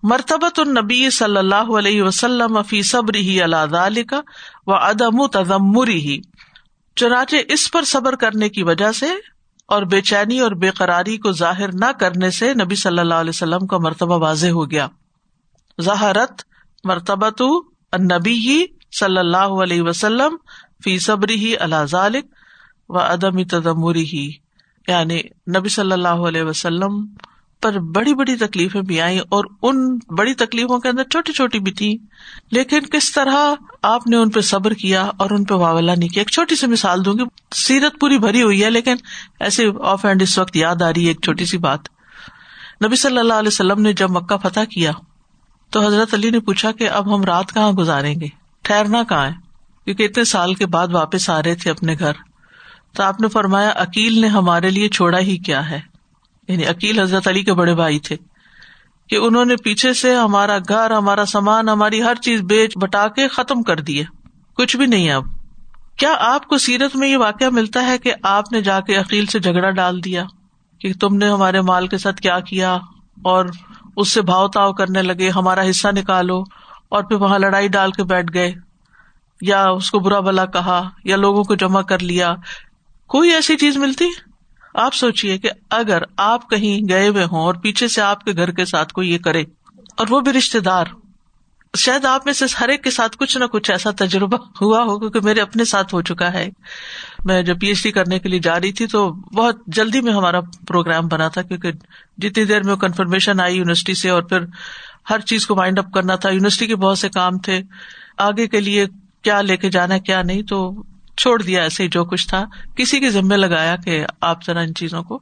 مرتبت 0.03 0.59
النبی 0.59 1.09
صلی 1.09 1.37
اللہ 1.37 1.77
علیہ 1.77 2.01
وسلم 2.01 2.61
فی 2.61 2.81
صبر 2.81 3.15
ہی 3.15 3.41
اللہ 3.41 4.01
کا 4.07 4.21
و 4.67 4.73
ادم 4.73 5.27
تدمری 5.27 5.99
ہی 5.99 6.21
چنانچہ 6.95 7.35
اس 7.47 7.71
پر 7.71 7.83
صبر 7.83 8.15
کرنے 8.15 8.49
کی 8.49 8.63
وجہ 8.63 8.91
سے 8.91 9.05
اور 9.65 9.83
بے 9.83 10.01
چینی 10.01 10.39
اور 10.39 10.51
بے 10.51 10.69
قراری 10.69 11.17
کو 11.17 11.31
ظاہر 11.31 11.69
نہ 11.73 11.91
کرنے 11.91 12.31
سے 12.31 12.53
نبی 12.53 12.75
صلی 12.75 12.99
اللہ 12.99 13.13
علیہ 13.13 13.29
وسلم 13.29 13.67
کا 13.67 13.77
مرتبہ 13.77 14.17
واضح 14.17 14.47
ہو 14.47 14.71
گیا۔ 14.71 14.87
ظہرت 15.81 16.41
مرتبت 16.83 17.41
النبی 17.91 18.65
صلی 18.99 19.17
اللہ 19.17 19.61
علیہ 19.63 19.81
وسلم 19.81 20.35
فی 20.83 20.99
صبری 20.99 21.35
ہی 21.35 21.57
اللہ 21.57 21.95
و 22.89 22.97
عدم 22.97 23.43
تدمری 23.43 24.03
ہی 24.03 24.31
یعنی 24.87 25.21
نبی 25.57 25.69
صلی 25.69 25.91
اللہ 25.91 26.27
علیہ 26.27 26.43
وسلم 26.43 27.05
پر 27.61 27.79
بڑی 27.79 28.13
بڑی 28.13 28.35
تکلیفیں 28.35 28.81
بھی 28.81 29.01
آئی 29.01 29.19
اور 29.19 29.45
ان 29.61 29.99
بڑی 30.17 30.33
تکلیفوں 30.33 30.79
کے 30.79 30.89
اندر 30.89 31.03
چھوٹی 31.03 31.33
چھوٹی 31.33 31.59
بھی 31.59 31.71
تھی 31.71 31.97
لیکن 32.51 32.79
کس 32.79 33.11
طرح 33.11 33.53
آپ 33.81 34.07
نے 34.07 34.17
ان 34.17 34.29
پہ 34.29 34.39
صبر 34.39 34.73
کیا 34.73 35.11
اور 35.17 35.29
ان 35.29 35.43
پہ 35.43 35.53
واولا 35.53 35.95
نہیں 35.95 36.09
کیا؟ 36.09 36.21
ایک 36.21 36.31
چھوٹی 36.31 36.55
سی 36.55 36.67
مثال 36.67 37.05
دوں 37.05 37.13
گی۔ 37.13 37.23
سیرت 37.55 37.99
پوری 37.99 38.17
بھری 38.17 38.41
ہوئی 38.41 38.63
ہے، 38.63 38.69
لیکن 38.69 38.95
ایسے 39.39 39.65
آف 39.83 40.05
اینڈ 40.05 40.21
اس 40.21 40.37
وقت 40.37 40.55
یاد 40.55 40.81
آ 40.81 40.89
رہی 40.89 41.03
ہے 41.03 41.07
ایک 41.07 41.21
چھوٹی 41.23 41.45
سی 41.45 41.57
بات۔ 41.57 41.79
نبی 42.85 42.95
صلی 42.95 43.17
اللہ 43.17 43.33
علیہ 43.33 43.47
وسلم 43.47 43.81
نے 43.81 43.93
جب 43.93 44.09
مکہ 44.09 44.37
فتح 44.37 44.59
کیا، 44.59 44.91
تو 45.69 45.87
حضرت 45.87 46.13
علی 46.13 46.29
نے 46.29 46.39
پوچھا 46.39 46.71
کہ 46.71 46.89
اب 46.89 47.15
ہم 47.15 47.23
رات 47.23 47.53
کہاں 47.53 47.71
گزاریں 47.71 48.15
گے؟ 48.21 48.27
ٹھہرنا 48.61 49.03
کہاں 49.03 49.27
ہے؟ 49.27 49.33
کیونکہ 49.85 50.03
اتنے 50.03 50.23
سال 50.23 50.53
کے 50.53 50.65
بعد 50.65 50.87
واپس 50.91 51.29
آ 51.29 51.43
رہے 51.43 51.55
تھے 51.55 51.71
اپنے 51.71 51.95
گھر۔ 51.99 52.11
تو 52.95 53.03
آپ 53.03 53.21
نے 53.21 53.27
فرمایا 53.27 53.73
عکیل 53.75 54.21
نے 54.21 54.27
ہمارے 54.27 54.69
لیے 54.69 54.89
چھوڑا 54.89 55.19
ہی 55.19 55.37
کیا 55.37 55.69
ہے۔ 55.69 55.90
یعنی 56.51 56.65
عکیل 56.65 56.99
حضرت 56.99 57.27
علی 57.27 57.43
کے 57.43 57.53
بڑے 57.53 57.75
بھائی 57.75 57.99
تھے، 57.99 58.15
کہ 59.09 59.15
انہوں 59.15 59.45
نے 59.45 59.55
پیچھے 59.55 59.93
سے 59.93 60.15
ہمارا 60.15 60.57
گھر، 60.57 60.91
ہمارا 60.91 61.25
سامان، 61.25 61.69
ہماری 61.69 62.03
ہر 62.03 62.15
چیز 62.15 62.41
بیچ 62.41 62.77
بٹا 62.77 63.07
کے 63.07 63.27
ختم 63.27 63.63
کر 63.63 63.79
دیے۔ 63.79 64.03
کچھ 64.57 64.77
بھی 64.77 64.85
نہیں 64.85 65.11
اب۔ 65.11 65.23
کیا 65.97 66.13
آپ 66.19 66.47
کو 66.47 66.57
سیرت 66.57 66.95
میں 66.95 67.07
یہ 67.07 67.17
واقعہ 67.17 67.49
ملتا 67.49 67.85
ہے 67.87 67.97
کہ 67.97 68.13
آپ 68.23 68.51
نے 68.51 68.61
جا 68.61 68.79
کے 68.79 68.95
عقیل 68.95 69.25
سے 69.25 69.39
جھگڑا 69.39 69.69
ڈال 69.69 70.03
دیا 70.03 70.23
کہ 70.79 70.93
تم 71.01 71.15
نے 71.15 71.29
ہمارے 71.29 71.61
مال 71.61 71.87
کے 71.87 71.97
ساتھ 71.97 72.21
کیا 72.21 72.39
کیا 72.39 72.73
اور 73.23 73.45
اس 73.97 74.11
سے 74.11 74.21
بھاؤ 74.21 74.47
تاؤ 74.47 74.73
کرنے 74.73 75.01
لگے، 75.01 75.29
ہمارا 75.29 75.69
حصہ 75.69 75.87
نکالو 75.87 76.43
اور 76.89 77.03
پھر 77.03 77.15
وہاں 77.15 77.39
لڑائی 77.39 77.67
ڈال 77.67 77.91
کے 77.91 78.03
بیٹھ 78.03 78.33
گئے، 78.33 78.53
یا 79.41 79.63
اس 79.63 79.91
کو 79.91 79.99
برا 79.99 80.19
بلا 80.19 80.45
کہا، 80.45 80.89
یا 81.03 81.15
لوگوں 81.15 81.43
کو 81.43 81.55
جمع 81.55 81.81
کر 81.81 81.99
لیا۔ 81.99 82.35
کوئی 83.07 83.31
ایسی 83.31 83.57
چیز 83.57 83.77
ملتی؟ 83.77 84.05
آپ 84.75 84.93
سوچیے 84.93 85.37
کہ 85.37 85.49
اگر 85.69 86.01
آپ 86.17 86.49
کہیں 86.49 86.89
گئے 86.89 87.07
ہوئے 87.07 87.23
ہوں 87.23 87.39
اور 87.39 87.53
پیچھے 87.53 87.87
سے 87.87 88.01
آپ 88.01 88.23
کے 88.23 88.31
گھر 88.31 88.51
کے 88.51 88.65
ساتھ 88.65 88.93
کوئی 88.93 89.13
یہ 89.13 89.17
کرے 89.17 89.43
اور 89.97 90.07
وہ 90.09 90.19
بھی 90.19 90.33
رشتے 90.33 90.59
دار، 90.59 90.85
شاید 91.77 92.05
آپ 92.05 92.25
میں 92.25 92.33
سے 92.33 92.45
ہر 92.61 92.69
ایک 92.69 92.83
کے 92.83 92.91
ساتھ 92.91 93.17
کچھ 93.17 93.37
نہ 93.37 93.45
کچھ 93.45 93.71
ایسا 93.71 93.89
تجربہ 93.91 94.37
ہوا 94.61 94.83
ہو 94.83 94.99
کیونکہ 94.99 95.19
میرے 95.23 95.39
اپنے 95.39 95.65
ساتھ 95.65 95.93
ہو 95.93 96.01
چکا 96.01 96.33
ہے۔ 96.33 96.49
میں 97.25 97.41
جب 97.41 97.59
پی 97.59 97.67
ایچ 97.67 97.83
ڈی 97.83 97.91
کرنے 97.91 98.19
کے 98.19 98.29
لیے 98.29 98.39
جا 98.39 98.59
رہی 98.59 98.71
تھی 98.71 98.87
تو 98.87 99.11
بہت 99.13 99.55
جلدی 99.67 100.01
میں 100.01 100.13
ہمارا 100.13 100.39
پروگرام 100.67 101.07
بنا 101.07 101.27
تھا 101.27 101.41
کیونکہ 101.41 101.71
جتنی 102.17 102.45
دیر 102.45 102.63
میں 102.63 102.75
کنفرمیشن 102.75 103.39
آئی 103.39 103.57
یونیورسٹی 103.57 103.93
سے 103.93 104.09
اور 104.09 104.23
پھر 104.23 104.39
ہر 105.09 105.19
چیز 105.19 105.47
کو 105.47 105.55
مائنڈ 105.55 105.79
اپ 105.79 105.93
کرنا 105.93 106.15
تھا۔ 106.15 106.29
یونیورسٹی 106.29 106.67
کے 106.67 106.75
بہت 106.75 106.97
سے 106.97 107.09
کام 107.09 107.37
تھے۔ 107.37 107.61
آگے 108.17 108.47
کے 108.47 108.61
لیے 108.61 108.85
کیا 109.21 109.41
لے 109.41 109.57
کے 109.57 109.69
جانا 109.69 109.97
کیا 109.97 110.21
نہیں، 110.21 110.41
تو 110.41 110.83
چھوڑ 111.17 111.41
دیا 111.41 111.63
ایسے 111.63 111.87
جو 111.87 112.05
کچھ 112.05 112.27
تھا۔ 112.27 112.45
کسی 112.75 112.99
کے 112.99 113.09
ذمے 113.09 113.37
لگایا 113.37 113.75
کہ 113.75 114.05
آپ 114.21 114.45
ذرا 114.45 114.59
ان 114.59 114.73
چیزوں 114.73 115.03
کو 115.03 115.19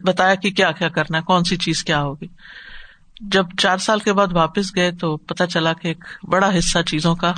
بتایا 0.00 0.34
کہ 0.34 0.50
کیا 0.50 0.72
کیا 0.72 0.88
کرنا 0.88 1.18
ہے، 1.18 1.22
کون 1.22 1.44
سی 1.44 1.56
چیز 1.56 1.84
کیا 1.84 2.02
ہوگی۔ 2.02 2.26
جب 3.20 3.46
چار 3.58 3.78
سال 3.78 3.98
کے 3.98 4.12
بعد 4.12 4.26
واپس 4.32 4.76
گئے 4.76 4.92
تو 4.92 5.16
پتا 5.16 5.46
چلا 5.46 5.72
کہ 5.72 5.88
ایک 5.88 6.04
بڑا 6.28 6.58
حصہ 6.58 6.78
چیزوں 6.86 7.14
کا، 7.14 7.32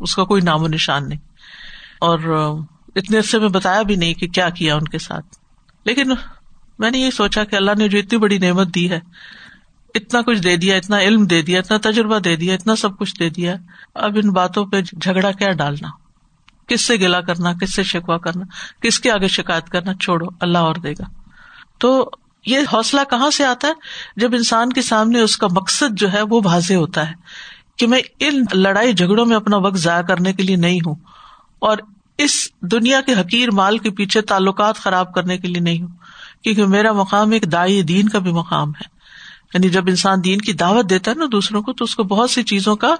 اس 0.00 0.14
کا 0.16 0.24
کوئی 0.24 0.42
نام 0.42 0.62
و 0.62 0.68
نشان 0.68 1.08
نہیں۔ 1.08 1.18
اور 2.00 2.18
اتنے 2.96 3.16
عرصے 3.16 3.38
میں 3.38 3.48
بتایا 3.48 3.82
بھی 3.82 3.96
نہیں 3.96 4.14
کہ 4.14 4.28
کیا 4.28 4.48
کیا 4.48 4.74
ان 4.74 4.84
کے 4.84 4.98
ساتھ۔ 4.98 5.26
لیکن 5.84 6.12
میں 6.78 6.90
نے 6.90 6.98
یہ 6.98 7.10
سوچا 7.10 7.44
کہ 7.44 7.56
اللہ 7.56 7.70
نے 7.78 7.88
جو 7.88 7.98
اتنی 7.98 8.18
بڑی 8.18 8.38
نعمت 8.38 8.74
دی 8.74 8.90
ہے، 8.90 9.00
اتنا 9.94 10.22
کچھ 10.22 10.38
دے 10.38 10.56
دیا، 10.56 10.76
اتنا 10.76 11.00
علم 11.00 11.24
دے 11.24 11.42
دیا، 11.42 11.58
اتنا 11.58 11.90
تجربہ 11.90 12.18
دے 12.18 12.36
دیا، 12.36 12.54
اتنا 12.54 12.76
سب 12.76 12.98
کچھ 12.98 13.18
دے 13.18 13.30
دیا۔ 13.30 13.56
اب 13.94 14.18
ان 14.22 14.30
باتوں 14.30 14.66
پہ 14.66 14.80
جھگڑا 14.80 15.32
کیا 15.32 15.52
ڈالنا؟ 15.52 15.88
کس 16.70 16.86
سے 16.86 16.96
گلا 16.96 17.20
کرنا، 17.20 17.52
کس 17.52 17.74
سے 17.74 17.82
شکوا 17.82 18.18
کرنا، 18.18 18.44
کس 18.82 19.00
کے 19.00 19.10
آگے 19.10 19.28
شکایت 19.28 19.68
کرنا، 19.68 19.94
چھوڑو، 19.94 20.26
اللہ 20.40 20.58
اور 20.58 20.74
دے 20.74 20.92
گا۔ 20.92 21.04
تو 21.78 22.10
یہ 22.46 22.58
حوصلہ 22.72 23.00
کہاں 23.10 23.30
سے 23.30 23.44
آتا 23.44 23.68
ہے؟ 23.68 23.72
جب 24.16 24.34
انسان 24.34 24.72
کے 24.72 24.82
سامنے 24.82 25.20
اس 25.20 25.36
کا 25.36 25.46
مقصد 25.50 25.98
جو 25.98 26.12
ہے 26.12 26.22
وہ 26.22 26.40
واضح 26.44 26.74
ہوتا 26.74 27.08
ہے 27.08 27.14
کہ 27.76 27.86
میں 27.86 28.00
ان 28.20 28.44
لڑائی 28.52 28.92
جھگڑوں 28.92 29.26
میں 29.26 29.36
اپنا 29.36 29.56
وقت 29.56 29.76
ضائع 29.76 30.02
کرنے 30.02 30.32
کے 30.32 30.42
لیے 30.42 30.56
نہیں 30.56 30.78
ہوں 30.86 30.94
اور 31.58 31.76
اس 32.18 32.48
دنیا 32.62 33.00
کے 33.00 33.14
حقیر 33.14 33.50
مال 33.50 33.78
کے 33.78 33.90
پیچھے 33.90 34.20
تعلقات 34.20 34.76
خراب 34.76 35.14
کرنے 35.14 35.38
کے 35.38 35.48
لیے 35.48 35.60
نہیں 35.60 35.80
ہوں، 35.80 35.88
کیونکہ 36.42 36.66
میرا 36.66 36.92
مقام 36.92 37.30
ایک 37.30 37.52
دائی 37.52 37.82
دین 37.82 38.08
کا 38.08 38.18
بھی 38.18 38.32
مقام 38.32 38.70
ہے۔ 38.70 38.99
یعنی 39.54 39.68
جب 39.68 39.88
انسان 39.88 40.24
دین 40.24 40.40
کی 40.40 40.52
دعوت 40.52 40.90
دیتا 40.90 41.10
ہے 41.10 41.16
نا 41.16 41.24
دوسروں 41.32 41.62
کو، 41.62 41.72
تو 41.72 41.84
اس 41.84 41.94
کو 41.96 42.04
بہت 42.04 42.30
سی 42.30 42.42
چیزوں 42.42 42.76
کا 42.76 42.94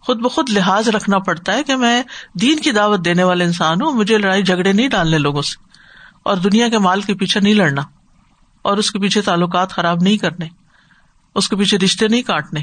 خود 0.00 0.20
بخود 0.20 0.50
لحاظ 0.50 0.88
رکھنا 0.88 1.18
پڑتا 1.18 1.52
ہے 1.52 1.62
کہ 1.62 1.76
میں 1.76 2.02
دین 2.40 2.60
کی 2.60 2.70
دعوت 2.70 3.04
دینے 3.04 3.22
والے 3.22 3.44
انسان 3.44 3.82
ہوں، 3.82 3.92
مجھے 3.92 4.18
لڑائی 4.18 4.42
جھگڑے 4.42 4.72
نہیں 4.72 4.88
ڈالنے 4.88 5.18
لوگوں 5.18 5.42
سے، 5.42 5.56
اور 6.22 6.36
دنیا 6.36 6.68
کے 6.68 6.78
مال 6.78 7.00
کے 7.00 7.14
پیچھے 7.14 7.40
نہیں 7.40 7.54
لڑنا، 7.54 7.82
اور 8.62 8.78
اس 8.78 8.90
کے 8.90 8.98
پیچھے 8.98 9.20
تعلقات 9.20 9.70
خراب 9.70 10.02
نہیں 10.02 10.16
کرنے، 10.16 10.48
اس 11.34 11.48
کے 11.48 11.56
پیچھے 11.56 11.78
رشتے 11.78 12.08
نہیں 12.08 12.22
کاٹنے۔ 12.22 12.62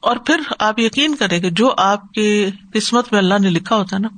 اور 0.00 0.16
پھر 0.16 0.40
آپ 0.58 0.78
یقین 0.78 1.16
کریں 1.16 1.38
کہ 1.40 1.50
جو 1.50 1.74
آپ 1.76 2.12
کے 2.12 2.50
قسمت 2.72 3.12
میں 3.12 3.20
اللہ 3.20 3.38
نے 3.40 3.50
لکھا 3.50 3.76
ہوتا 3.76 3.96
ہے 3.96 4.00
نا، 4.00 4.08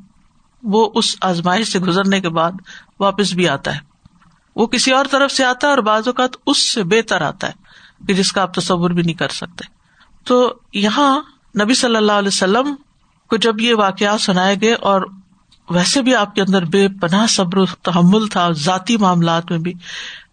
وہ 0.62 0.90
اس 0.94 1.16
آزمائش 1.20 1.72
سے 1.72 1.78
گزرنے 1.78 2.20
کے 2.20 2.28
بعد 2.28 2.52
واپس 3.00 3.32
بھی 3.32 3.48
آتا 3.48 3.74
ہے۔ 3.74 3.80
وہ 4.56 4.66
کسی 4.66 4.90
اور 4.90 5.06
طرف 5.10 5.32
سے 5.32 5.44
آتا 5.44 5.66
ہے 5.66 5.72
اور 5.72 5.78
بعض 5.78 6.08
اوقات 6.08 6.36
اس 6.46 6.70
سے 6.70 6.82
بہتر 6.82 7.20
آتا 7.20 7.46
ہے۔ 7.46 7.52
کہ 8.08 8.14
جس 8.14 8.32
کا 8.32 8.42
آپ 8.42 8.54
تصور 8.54 8.90
بھی 8.90 9.02
نہیں 9.02 9.14
کر 9.14 9.28
سکتے۔ 9.28 9.64
تو 10.24 10.54
یہاں 10.72 11.20
نبی 11.64 11.74
صلی 11.74 11.96
اللہ 11.96 12.12
علیہ 12.12 12.28
وسلم 12.28 12.74
کو 13.28 13.36
جب 13.36 13.60
یہ 13.60 13.74
واقعات 13.74 14.20
سنائے 14.20 14.56
گئے 14.60 14.74
اور 14.74 15.02
ویسے 15.70 16.02
بھی 16.02 16.14
آپ 16.14 16.34
کے 16.34 16.42
اندر 16.42 16.64
بے 16.64 16.88
پناہ 17.00 17.26
صبر 17.26 17.58
و 17.58 17.66
تحمل 17.66 18.26
تھا 18.26 18.50
ذاتی 18.50 18.96
معاملات 18.96 19.50
میں 19.50 19.58
بھی، 19.58 19.72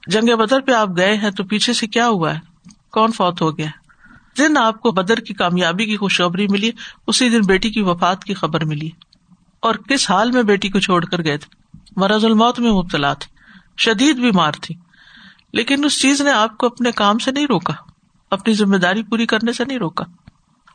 جنگ 0.08 0.38
بدر 0.38 0.60
پہ 0.60 0.72
آپ 0.72 0.90
گئے 0.98 1.18
ہیں 1.18 1.32
تو 1.32 1.44
پیچھے 1.44 1.74
سے 1.74 1.88
کیا 1.88 2.08
ہوا 2.08 2.36
ہے؟ 2.36 2.40
کون 2.92 3.12
فوت 3.12 3.42
ہو 3.42 3.58
گیا؟ 3.58 3.68
دن 4.38 4.58
آپ 4.58 4.80
کو 4.80 4.92
بدر 4.92 5.18
کی 5.18 5.34
کامیابی 5.34 5.86
کی 5.86 5.98
خوشخبری 5.98 6.48
ملی، 6.48 6.72
اسی 7.08 7.30
دن 7.30 7.42
بیٹی 7.42 7.70
کی 7.70 7.82
وفات 7.82 8.24
کی 8.24 8.34
خبر 8.34 8.66
ملی۔ 8.66 8.90
اور 9.60 9.76
کس 9.76 10.12
حال 10.12 10.32
میں 10.32 10.44
بیٹی 10.44 10.70
کو 10.70 10.80
چھوڑ 10.80 11.06
کر 11.06 11.24
گئے 11.24 11.38
تھے؟ 11.38 11.78
مرض 11.96 12.26
الموت 12.26 12.60
میں 12.60 12.72
مبتلا 12.72 13.14
تھے، 13.14 13.28
شدید 13.78 14.16
بیمار 14.16 14.52
تھی۔ 14.52 14.76
لیکن 15.54 15.86
اس 15.86 16.02
چیز 16.02 16.22
نے 16.22 16.32
آپ 16.32 16.58
کو 16.58 16.66
اپنے 16.66 16.92
کام 16.92 17.18
سے 17.18 17.32
نہیں 17.32 17.46
روکا، 17.50 17.74
اپنی 18.32 18.54
ذمہ 18.54 18.78
داری 18.78 19.04
پوری 19.04 19.26
کرنے 19.26 19.54
سے 19.54 19.66
نہیں 19.66 19.78
روکا۔ 19.78 20.06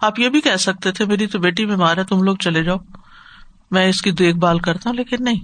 آپ 0.00 0.18
یہ 0.18 0.28
بھی 0.28 0.40
کہہ 0.40 0.56
سکتے 0.56 0.92
تھے، 0.92 1.04
میری 1.04 1.26
تو 1.26 1.38
بیٹی 1.38 1.66
بیمار 1.66 1.96
ہے، 1.96 2.04
تم 2.04 2.22
لوگ 2.22 2.36
چلے 2.36 2.62
جاؤ۔ 2.62 2.76
میں 3.70 3.88
اس 3.88 4.02
کی 4.02 4.10
دیکھ 4.10 4.36
بھال 4.36 4.58
کرتا 4.58 4.90
ہوں، 4.90 4.96
لیکن 4.96 5.16
نہیں۔ 5.20 5.40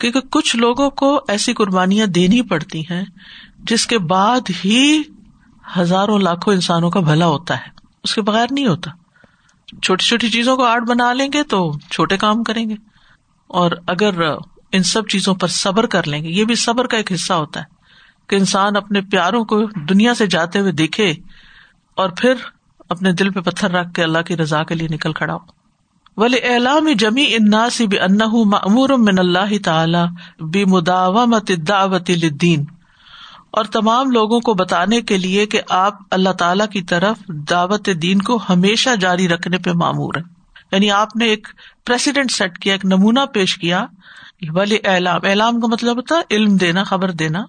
کیونکہ 0.00 0.20
کچھ 0.20 0.56
لوگوں 0.56 0.90
کو 0.90 1.20
ایسی 1.28 1.54
قربانیاں 1.54 2.06
دینی 2.06 2.42
پڑتی 2.42 2.80
ہیں، 2.80 3.04
جس 3.58 3.86
کے 3.86 3.98
بعد 3.98 4.40
ہی 4.64 5.02
ہزاروں 5.78 6.18
لاکھوں 6.18 6.54
انسانوں 6.54 6.90
کا 6.90 7.00
بھلا 7.00 7.26
ہوتا 7.26 7.56
ہے۔ 7.56 7.70
اس 8.04 8.14
کے 8.14 8.22
بغیر 8.22 8.46
نہیں 8.50 8.66
ہوتا۔ 8.66 8.90
چھوٹی 9.82 10.06
چھوٹی 10.06 10.30
چیزوں 10.30 10.56
کو 10.56 10.64
آرٹ 10.64 10.82
بنا 10.88 11.12
لیں 11.12 11.28
گے 11.32 11.42
تو 11.42 11.72
چھوٹے 11.90 12.16
کام 12.16 12.42
کریں 12.42 12.68
گے۔ 12.68 12.74
اور 13.46 13.70
اگر 13.86 14.22
ان 14.72 14.82
سب 14.82 15.08
چیزوں 15.08 15.34
پر 15.34 15.48
صبر 15.48 15.86
کر 15.86 16.08
لیں 16.08 16.24
گے، 16.24 16.28
یہ 16.28 16.44
بھی 16.44 16.54
صبر 16.54 16.86
کا 16.86 16.96
ایک 16.96 17.12
حصہ 17.12 17.32
ہوتا 17.32 17.60
ہے۔ 17.60 17.81
کہ 18.26 18.36
انسان 18.36 18.76
اپنے 18.76 19.00
پیاروں 19.00 19.44
کو 19.44 19.64
دنیا 19.64 20.14
سے 20.14 20.26
جاتے 20.26 20.58
ہوئے 20.58 20.72
دیکھے 20.72 21.14
اور 21.96 22.08
پھر 22.08 22.34
اپنے 22.88 23.12
دل 23.12 23.30
پہ 23.30 23.40
پتھر 23.40 23.70
رکھ 23.70 23.94
کے 23.94 24.02
اللہ 24.02 24.18
کی 24.18 24.36
رضا 24.36 24.62
کے 24.62 24.74
لیے 24.74 24.88
نکل 24.90 25.12
کھڑا 25.12 25.34
ہو۔ 25.34 25.62
ولی 26.16 26.36
اعلام 26.42 26.88
جمی 26.98 27.34
اناسی 27.34 27.86
بھی 27.86 28.00
انمور 28.00 28.90
من 28.90 29.18
اللہ 29.18 29.62
تعالی 29.64 30.44
بھی 30.44 30.64
مداوت 30.64 31.50
دعوت 31.68 32.10
الدین 32.10 32.64
اور 33.50 33.64
تمام 33.64 34.10
لوگوں 34.10 34.40
کو 34.40 34.54
بتانے 34.54 35.00
کے 35.00 35.18
لیے 35.18 35.46
کہ 35.46 35.60
آپ 35.68 35.94
اللہ 36.10 36.32
تعالی 36.32 36.64
کی 36.72 36.82
طرف 36.82 37.16
دعوت 37.28 37.88
دین 38.02 38.22
کو 38.22 38.40
ہمیشہ 38.48 38.90
جاری 39.00 39.28
رکھنے 39.28 39.58
پہ 39.58 39.70
معمور 39.72 40.14
ہے 40.16 40.22
یعنی 40.72 40.90
آپ 40.90 41.16
نے 41.16 41.24
ایک 41.24 41.48
پریسیڈنٹ 41.86 42.30
سیٹ 42.30 42.58
کیا، 42.58 42.72
ایک 42.72 42.84
نمونہ 42.84 43.20
پیش 43.32 43.56
کیا۔ 43.56 43.86
ولی 44.48 44.76
اعلام 44.84 45.20
اعلام 45.24 45.60
کا 45.60 45.66
مطلب 45.66 45.96
ہوتا 45.96 46.14
ہے 46.14 46.22
علم 46.30 46.56
دینا، 46.56 46.82
خبر 46.82 47.10
دینا۔ 47.10 47.44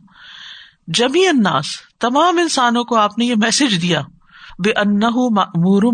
جمی 0.87 1.27
اناس 1.27 1.65
تمام 1.99 2.37
انسانوں 2.37 2.83
کو 2.83 2.95
آپ 2.95 3.17
نے 3.17 3.25
یہ 3.25 3.35
میسج 3.37 3.81
دیا 3.81 4.01
بے 4.59 4.71
ان 4.71 4.99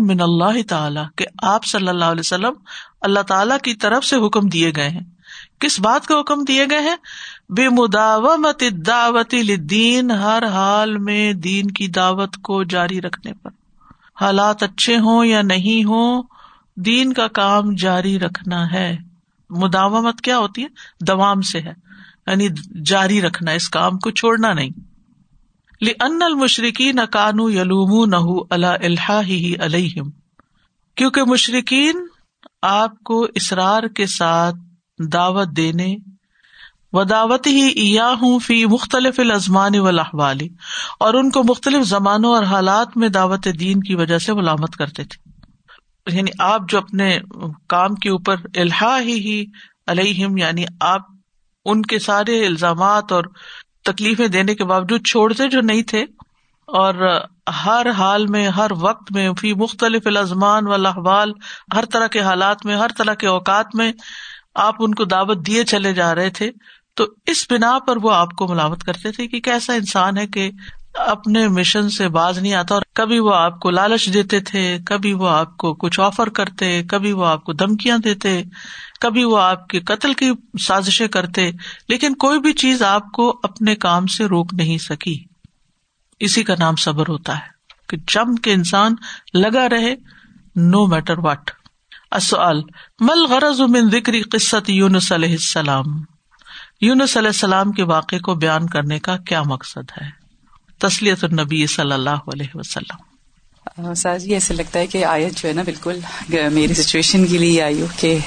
من 0.06 0.20
اللہ 0.20 0.62
تعالیٰ 0.68 1.04
کہ 1.16 1.26
آپ 1.42 1.64
صلی 1.64 1.88
اللہ 1.88 2.04
علیہ 2.04 2.20
وسلم 2.20 2.52
اللہ 3.00 3.20
تعالی 3.20 3.54
کی 3.62 3.74
طرف 3.74 4.04
سے 4.04 4.16
حکم 4.16 4.48
دیے 4.48 4.72
گئے 4.76 4.88
ہیں۔ 4.88 5.00
کس 5.58 5.80
بات 5.80 6.06
کا 6.06 6.20
حکم 6.20 6.44
دیے 6.44 6.66
گئے 6.70 6.80
ہیں؟ 6.80 6.96
بے 7.48 7.68
مداوت 7.68 8.62
دعوت 8.86 9.34
دین 9.70 10.10
ہر 10.10 10.42
حال 10.46 10.98
میں 10.98 11.32
دین 11.32 11.70
کی 11.70 11.88
دعوت 11.88 12.36
کو 12.36 12.64
جاری 12.64 13.00
رکھنے 13.00 13.32
پر۔ 13.32 13.50
حالات 14.20 14.62
اچھے 14.62 14.96
ہوں 14.96 15.24
یا 15.24 15.42
نہیں 15.42 15.84
ہو 15.84 16.22
دین 16.76 17.12
کا 17.12 17.28
کام 17.28 17.74
جاری 17.74 18.18
رکھنا 18.18 18.72
ہے۔ 18.72 18.96
مداومت 19.50 20.20
کیا 20.20 20.38
ہوتی 20.38 20.62
ہے؟ 20.62 20.68
دوام 21.00 21.40
سے 21.40 21.60
ہے۔ 21.60 21.89
یعنی 22.30 22.48
جاری 22.86 23.20
رکھنا، 23.22 23.50
اس 23.50 23.68
کام 23.68 23.98
کو 23.98 24.10
چھوڑنا 24.10 24.52
نہیں۔ 24.52 24.70
لی 25.80 25.92
ان 26.00 26.22
المشرقین 26.22 27.00
کانو 27.10 27.50
یلوم 27.50 28.10
نہ 28.10 28.44
اللہ 28.50 28.66
الحا 28.66 29.22
ہی 29.22 29.54
علیہم 29.60 30.10
کیونکہ 30.96 31.24
مشرقین 31.24 31.94
آپ 32.62 32.98
کو 33.04 33.26
اسرار 33.34 33.82
کے 33.82 34.06
ساتھ 34.06 34.56
دعوت 35.12 35.48
دینے 35.56 35.96
و 36.92 37.04
دعوت 37.04 37.46
ہی 37.46 37.98
ہوں 37.98 38.38
فی 38.38 38.66
مختلف 38.66 39.20
الازمان 39.20 39.78
و 39.78 39.90
لہوالی 39.90 40.48
اور 41.00 41.14
ان 41.14 41.30
کو 41.30 41.42
مختلف 41.44 41.86
زمانوں 41.86 42.34
اور 42.34 42.42
حالات 42.42 42.96
میں 42.96 43.08
دعوت 43.08 43.48
دین 43.60 43.80
کی 43.80 43.94
وجہ 43.94 44.18
سے 44.18 44.32
ملامت 44.32 44.76
کرتے 44.76 45.04
تھے۔ 45.04 45.30
یعنی 46.16 46.30
آپ 46.38 46.60
جو 46.68 46.78
اپنے 46.78 47.18
کام 47.68 47.94
کے 47.94 48.10
اوپر 48.10 48.36
الحا 48.56 49.00
ہی 49.00 49.44
علیہم 49.86 50.36
یعنی 50.36 50.64
آپ 50.80 51.00
ان 51.64 51.82
کے 51.82 51.98
سارے 51.98 52.46
الزامات 52.46 53.12
اور 53.12 53.24
تکلیفیں 53.84 54.28
دینے 54.28 54.54
کے 54.54 54.64
باوجود 54.64 55.06
چھوڑتے 55.06 55.48
جو 55.48 55.60
نہیں 55.60 55.82
تھے۔ 55.82 56.02
اور 56.66 57.20
ہر 57.64 57.86
حال 57.90 58.26
میں، 58.26 58.48
ہر 58.48 58.70
وقت 58.80 59.12
میں 59.12 59.32
فی 59.32 59.54
مختلف 59.54 60.02
الزمان 60.06 60.66
و 60.66 60.76
لحوال 60.76 61.32
ہر 61.74 61.84
طرح 61.84 62.06
کے 62.06 62.20
حالات 62.20 62.66
میں، 62.66 62.76
ہر 62.76 62.90
طرح 62.98 63.14
کے 63.14 63.26
اوقات 63.26 63.66
میں 63.74 63.92
آپ 64.54 64.74
ان 64.78 64.94
کو 64.94 65.04
دعوت 65.04 65.46
دیے 65.46 65.64
چلے 65.64 65.94
جا 65.94 66.14
رہے 66.14 66.30
تھے۔ 66.30 66.50
تو 66.94 67.04
اس 67.26 67.46
بنا 67.50 67.78
پر 67.78 67.96
وہ 68.02 68.12
آپ 68.12 68.30
کو 68.30 68.48
ملاوت 68.48 68.84
کرتے 68.84 69.12
تھے 69.12 69.26
کہ 69.26 69.40
کیسا 69.40 69.72
انسان 69.72 70.18
ہے 70.18 70.26
کہ 70.26 70.50
اپنے 70.94 71.48
مشن 71.48 71.88
سے 71.88 72.08
باز 72.08 72.38
نہیں 72.38 72.54
آتا 72.54 72.74
اور 72.74 72.82
کبھی 72.94 73.18
وہ 73.18 73.34
آپ 73.34 73.60
کو 73.60 73.70
لالچ 73.70 74.12
دیتے 74.12 74.40
تھے، 74.40 74.78
کبھی 74.86 75.12
وہ 75.12 75.28
آپ 75.28 75.56
کو 75.56 75.74
کچھ 75.74 76.00
آفر 76.00 76.28
کرتے، 76.28 76.82
کبھی 76.82 77.12
وہ 77.12 77.26
آپ 77.26 77.44
کو 77.44 77.52
دھمکیاں 77.52 77.98
دیتے۔ 77.98 78.42
کبھی 79.00 79.24
وہ 79.24 79.38
آپ 79.40 79.66
کے 79.68 79.80
قتل 79.80 80.14
کی 80.14 80.30
سازشیں 80.66 81.08
کرتے، 81.08 81.50
لیکن 81.88 82.14
کوئی 82.14 82.40
بھی 82.40 82.52
چیز 82.52 82.82
آپ 82.82 83.12
کو 83.12 83.28
اپنے 83.42 83.74
کام 83.76 84.06
سے 84.06 84.24
روک 84.24 84.54
نہیں 84.54 84.78
سکی۔ 84.78 85.16
اسی 86.20 86.42
کا 86.42 86.54
نام 86.58 86.76
صبر 86.76 87.08
ہوتا 87.08 87.36
ہے 87.36 87.48
کہ 87.88 87.96
جم 88.08 88.34
کے 88.34 88.52
انسان 88.52 88.94
لگا 89.34 89.68
رہے 89.68 89.94
نو 90.56 90.86
میٹر 90.86 91.18
واٹ 91.18 91.50
اصل 92.10 92.60
مل 93.00 93.24
غرض 93.30 93.60
من 93.60 93.90
ذکری 93.90 94.22
قصت 94.22 94.70
یونس 94.70 95.12
علیہ 95.12 95.32
السلام؟ 95.32 95.84
یونس 96.80 97.16
علیہ 97.16 97.28
السلام 97.28 97.72
کے 97.72 97.82
واقعے 97.82 98.18
کو 98.18 98.34
بیان 98.34 98.66
کرنے 98.66 98.98
کا 98.98 99.16
کیا 99.16 99.42
مقصد 99.42 99.90
ہے؟ 100.00 100.08
تسلیت 100.80 101.24
النبی 101.24 101.66
صلی 101.66 101.92
اللہ 101.92 102.28
علیہ 102.34 102.56
وسلم۔ 102.56 103.08
ساز 103.94 104.24
جی 104.24 104.32
ایسے 104.34 104.54
لگتا 104.54 104.78
ہے 104.78 104.86
کہ 104.86 105.04
آیت 105.04 105.36
جو 105.36 105.48
ہے 105.48 105.52
نا 105.54 105.62
بالکل 105.62 105.98
میری 106.52 106.74
سچویشن 106.74 107.26
کے 107.26 107.38
لیے 107.38 107.62
آئی 107.62 107.80
ہو 107.80 107.86
کہ 107.96 108.18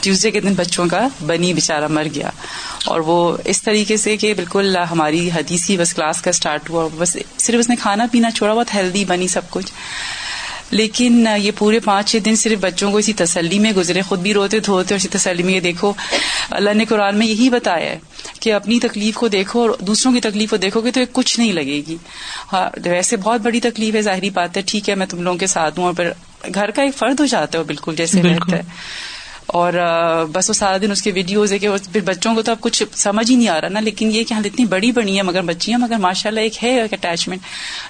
ٹیوزڈے 0.00 0.30
کے 0.30 0.40
دن 0.40 0.54
بچوں 0.54 0.86
کا 0.86 1.08
بنی 1.26 1.52
بےچارا 1.52 1.86
مر 1.86 2.06
گیا۔ 2.14 2.30
اور 2.84 3.00
وہ 3.00 3.36
اس 3.44 3.62
طریقے 3.62 3.96
سے 3.96 4.16
کہ 4.16 4.34
بالکل 4.34 4.76
ہماری 4.90 5.30
حدیثی 5.30 5.76
بس 5.76 5.94
کلاس 5.94 6.22
کا 6.22 6.30
اسٹارٹ 6.30 6.70
ہوا۔ 6.70 6.88
بس 6.98 7.16
صرف 7.38 7.56
اس 7.58 7.68
نے 7.68 7.76
کھانا 7.76 8.06
پینا، 8.12 8.30
چھوڑا 8.30 8.54
بہت 8.54 8.74
ہیلدی 8.74 9.04
بنی 9.04 9.28
سب 9.28 9.50
کچھ۔ 9.50 9.72
لیکن 10.70 11.26
یہ 11.36 11.50
پورے 11.58 11.80
پانچ 11.80 12.10
چھ 12.10 12.16
دن 12.24 12.36
صرف 12.36 12.58
بچوں 12.60 12.92
کو 12.92 12.98
اسی 12.98 13.12
تسلی 13.12 13.58
میں 13.58 13.72
گزرے 13.72 14.02
خود 14.02 14.18
بھی 14.18 14.34
روتے 14.34 14.60
دھوتے 14.60 14.94
اور 14.94 14.98
اسی 14.98 15.08
تسلی 15.08 15.42
میں 15.42 15.54
یہ 15.54 15.60
دیکھو 15.60 15.92
اللہ 16.50 16.74
نے 16.74 16.84
قرآن 16.84 17.18
میں 17.18 17.26
یہی 17.26 17.50
بتایا 17.50 17.90
ہے 17.90 17.98
کہ 18.40 18.52
اپنی 18.52 18.80
تکلیف 18.80 19.14
کو 19.14 19.28
دیکھو 19.28 19.60
اور 19.60 19.70
دوسروں 19.80 20.12
کی 20.12 20.20
تکلیف 20.20 20.50
کو 20.50 20.56
دیکھو 20.56 20.80
گے 20.80 20.90
تو 20.90 21.00
یہ 21.00 21.06
کچھ 21.12 21.40
نہیں 21.40 21.52
لگے 21.52 21.82
گی۔ 21.86 21.96
ہاں 22.52 22.70
ویسے 22.84 23.16
بہت 23.16 23.40
بڑی 23.40 23.60
تکلیف 23.60 23.94
ہے 23.94 24.02
ظاہری 24.02 24.30
بات 24.30 24.56
ہے 24.56 24.62
ٹھیک 24.66 24.88
ہے 24.88 24.94
میں 24.94 25.06
تم 25.06 25.22
لوگوں 25.22 25.38
کے 25.38 25.46
ساتھ 25.46 25.78
ہوں 25.78 25.86
اور 25.86 25.94
پھر 25.94 26.10
گھر 26.54 26.70
کا 26.70 26.82
ایک 26.82 26.94
فرد 26.94 27.20
ہو 27.20 27.26
جاتا 27.26 27.58
ہے 27.58 27.64
بالکل 27.64 27.96
جیسے 27.96 28.20
ہے۔ 28.52 28.62
اور 29.48 29.72
بس 30.32 30.48
وہ 30.48 30.54
سارا 30.54 30.76
دن 30.82 30.90
اس 30.90 31.02
کے 31.02 31.12
ویڈیوز 31.14 31.52
ہے 31.52 31.58
کہ 31.58 31.68
پھر 31.92 32.00
بچوں 32.00 32.34
کو 32.34 32.42
تو 32.42 32.52
اب 32.52 32.60
کچھ 32.60 32.82
سمجھ 32.94 33.30
ہی 33.30 33.36
نہیں 33.36 33.48
آ 33.48 33.60
رہا 33.60 33.68
نا، 33.68 33.80
لیکن 33.80 34.10
یہ 34.12 34.24
کہ 34.24 34.34
ہاں 34.34 34.40
اتنی 34.44 34.64
بڑی 34.66 34.92
بڑی 34.92 35.16
ہے، 35.16 35.22
مگر 35.22 35.42
بچیاں، 35.42 35.78
مگر 35.78 35.96
ماشاء 35.96 36.30
اللہ 36.30 36.40
ایک 36.40 36.64
ہے 36.64 36.80
ایک 36.80 36.92
اٹیچمنٹ 36.92 37.40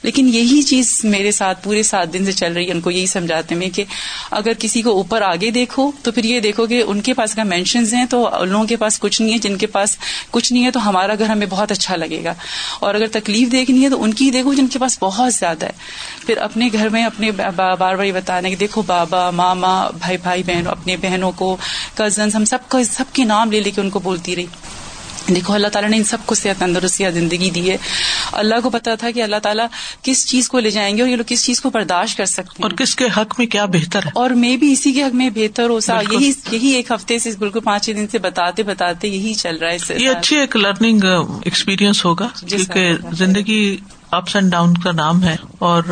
لیکن 0.02 0.28
یہی 0.28 0.62
چیز 0.62 1.00
میرے 1.04 1.30
ساتھ 1.30 1.64
پورے 1.64 1.82
سات 1.82 2.12
دن 2.12 2.24
سے 2.24 2.32
چل 2.32 2.52
رہی 2.52 2.66
ہے، 2.66 2.72
ان 2.72 2.80
کو 2.80 2.90
یہی 2.90 3.06
سمجھاتے 3.06 3.54
ہیں 3.54 3.70
کہ 3.70 3.84
اگر 4.30 4.52
کسی 4.58 4.82
کو 4.82 4.90
اوپر 4.90 5.22
آگے 5.22 5.50
دیکھو 5.50 5.90
تو 6.02 6.12
پھر 6.12 6.24
یہ 6.24 6.40
دیکھو 6.40 6.66
کہ 6.66 6.82
ان 6.86 7.00
کے 7.00 7.14
پاس 7.14 7.38
اگر 7.38 7.48
مینشنز 7.48 7.94
ہیں 7.94 8.06
تو 8.06 8.26
ان 8.34 8.48
لوگوں 8.48 8.66
کے 8.66 8.76
پاس 8.76 8.98
کچھ 8.98 9.22
نہیں 9.22 9.32
ہے، 9.32 9.38
جن 9.38 9.56
کے 9.56 9.66
پاس 9.66 9.96
کچھ 10.30 10.52
نہیں 10.52 10.64
ہے 10.64 10.70
تو 10.70 10.88
ہمارا 10.88 11.14
گھر 11.18 11.26
ہمیں 11.26 11.46
بہت 11.50 11.72
اچھا 11.72 11.96
لگے 11.96 12.22
گا۔ 12.24 12.34
اور 12.80 12.94
اگر 12.94 13.06
تکلیف 13.12 13.52
دیکھنی 13.52 13.84
ہے 13.84 13.90
تو 13.90 14.02
ان 14.02 14.14
کی 14.14 14.30
دیکھو، 14.30 14.54
جن 14.54 14.66
کے 14.66 14.78
پاس 14.78 14.98
بہت 15.00 15.34
زیادہ 15.34 15.66
ہے۔ 15.66 15.72
پھر 16.26 16.36
اپنے 16.36 16.68
گھر 16.72 16.88
میں 16.88 17.04
اپنے 17.04 17.30
بار 17.30 17.76
بار 17.76 18.02
یہ 18.04 18.12
بتانا 18.12 18.48
کہ 18.48 18.56
دیکھو 18.56 18.82
بابا، 18.82 19.30
ماما، 19.30 19.90
بھائی 19.90 20.16
بھائی 20.16 20.42
بہنوں 20.42 20.72
اپنے 20.72 20.96
بہنوں 20.96 21.32
کو 21.32 21.47
کزن 21.94 22.28
ہم 22.34 22.44
سب 22.44 22.58
کا 22.68 22.84
سب 22.84 23.04
کے 23.12 23.24
نام 23.24 23.52
لے 23.52 23.60
لے 23.60 23.70
کے 23.70 23.80
ان 23.80 23.90
کو 23.90 23.98
بولتی 23.98 24.36
رہی۔ 24.36 24.46
دیکھو 25.34 25.54
اللہ 25.54 25.68
تعالیٰ 25.68 25.90
نے 25.90 25.96
ان 25.96 26.04
سب 26.04 26.18
کو 26.26 26.34
صحت 26.34 26.60
تندرستی 26.60 27.04
زندگی 27.14 27.50
دی 27.50 27.70
ہے۔ 27.70 27.76
اللہ 28.32 28.54
کو 28.62 28.70
پتا 28.70 28.94
تھا 28.94 29.10
کہ 29.10 29.22
اللہ 29.22 29.36
تعالیٰ 29.42 29.66
کس 30.02 30.26
چیز 30.26 30.48
کو 30.48 30.58
لے 30.58 30.70
جائیں 30.70 30.96
گے 30.96 31.02
اور 31.02 31.08
یہ 31.08 31.16
لوگ 31.16 31.24
کس 31.26 31.44
چیز 31.44 31.60
کو 31.60 31.70
برداشت 31.70 32.16
کر 32.16 32.24
سکتے 32.24 32.54
ہیں۔ 32.58 32.62
اور 32.62 32.70
کس 32.70 32.96
کے 32.96 33.04
حق 33.16 33.34
میں 33.38 33.46
کیا 33.46 33.64
بہتر 33.64 34.02
ہے؟ 34.02 34.10
اور 34.14 34.30
میں 34.30 34.56
بھی 34.56 34.72
اسی 34.72 34.92
کے 34.92 35.02
حق 35.02 35.14
میں 35.14 35.30
بہتر 35.34 35.68
ہو 35.68 35.80
سا 35.80 36.00
یہی 36.10 36.32
یہی 36.50 36.68
ایک 36.68 36.90
ہفتے 36.90 37.18
سے 37.18 37.30
بالکل 37.38 37.60
پانچ 37.60 37.84
چھ 37.84 37.90
دن 37.90 38.06
سے 38.08 38.18
بتاتے 38.18 38.62
بتاتے 38.62 39.08
یہی 39.08 39.34
چل 39.34 39.56
رہا 39.56 39.70
ہے 39.70 39.94
یہ 39.96 40.10
اچھی 40.10 40.36
ایک 40.36 40.56
لرننگ 40.56 41.00
ایکسپیرئنس 41.44 42.04
ہوگا 42.04 42.28
کیونکہ 42.48 42.92
زندگی 43.12 43.76
اپس 44.10 44.36
اینڈ 44.36 44.52
ڈاؤن 44.52 44.74
کا 44.74 44.92
نام 44.92 45.22
ہے 45.22 45.36
اور 45.58 45.82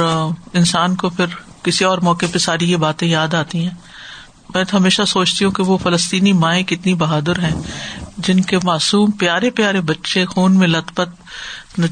انسان 0.53 0.95
کو 0.95 1.09
پھر 1.09 1.27
کسی 1.63 1.85
اور 1.85 1.99
موقع 1.99 2.27
پہ 2.33 2.39
ساری 2.39 2.71
یہ 2.71 2.77
باتیں 2.77 3.09
یاد 3.09 3.35
آتی 3.35 3.59
ہیں۔ 3.59 3.86
میں 4.55 4.65
تو 4.65 4.77
ہمیشہ 4.77 5.03
سوچتی 5.03 5.45
ہوں 5.45 5.53
کہ 5.53 5.63
وہ 5.63 5.77
فلسطینی 5.77 6.33
مائیں 6.33 6.63
کتنی 6.65 6.95
بہادر 6.95 7.39
ہیں، 7.39 7.63
جن 8.19 8.41
کے 8.41 8.59
معصوم 8.65 9.11
پیارے 9.11 9.51
پیارے 9.51 9.81
بچے 9.81 10.25
خون 10.25 10.55
میں 10.55 10.69
لت 10.69 10.95
پت 10.95 11.09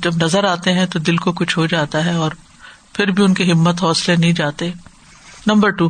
جب 0.02 0.22
نظر 0.22 0.44
آتے 0.44 0.72
ہیں 0.72 0.86
تو 0.86 0.98
دل 0.98 1.16
کو 1.16 1.32
کچھ 1.32 1.58
ہو 1.58 1.66
جاتا 1.66 2.04
ہے 2.04 2.14
اور 2.14 2.30
پھر 2.92 3.10
بھی 3.10 3.24
ان 3.24 3.34
کی 3.34 3.52
ہمت 3.52 3.82
حوصلے 3.82 4.16
نہیں 4.16 4.32
جاتے۔ 4.32 4.70
نمبر 5.46 5.70
ٹو 5.70 5.88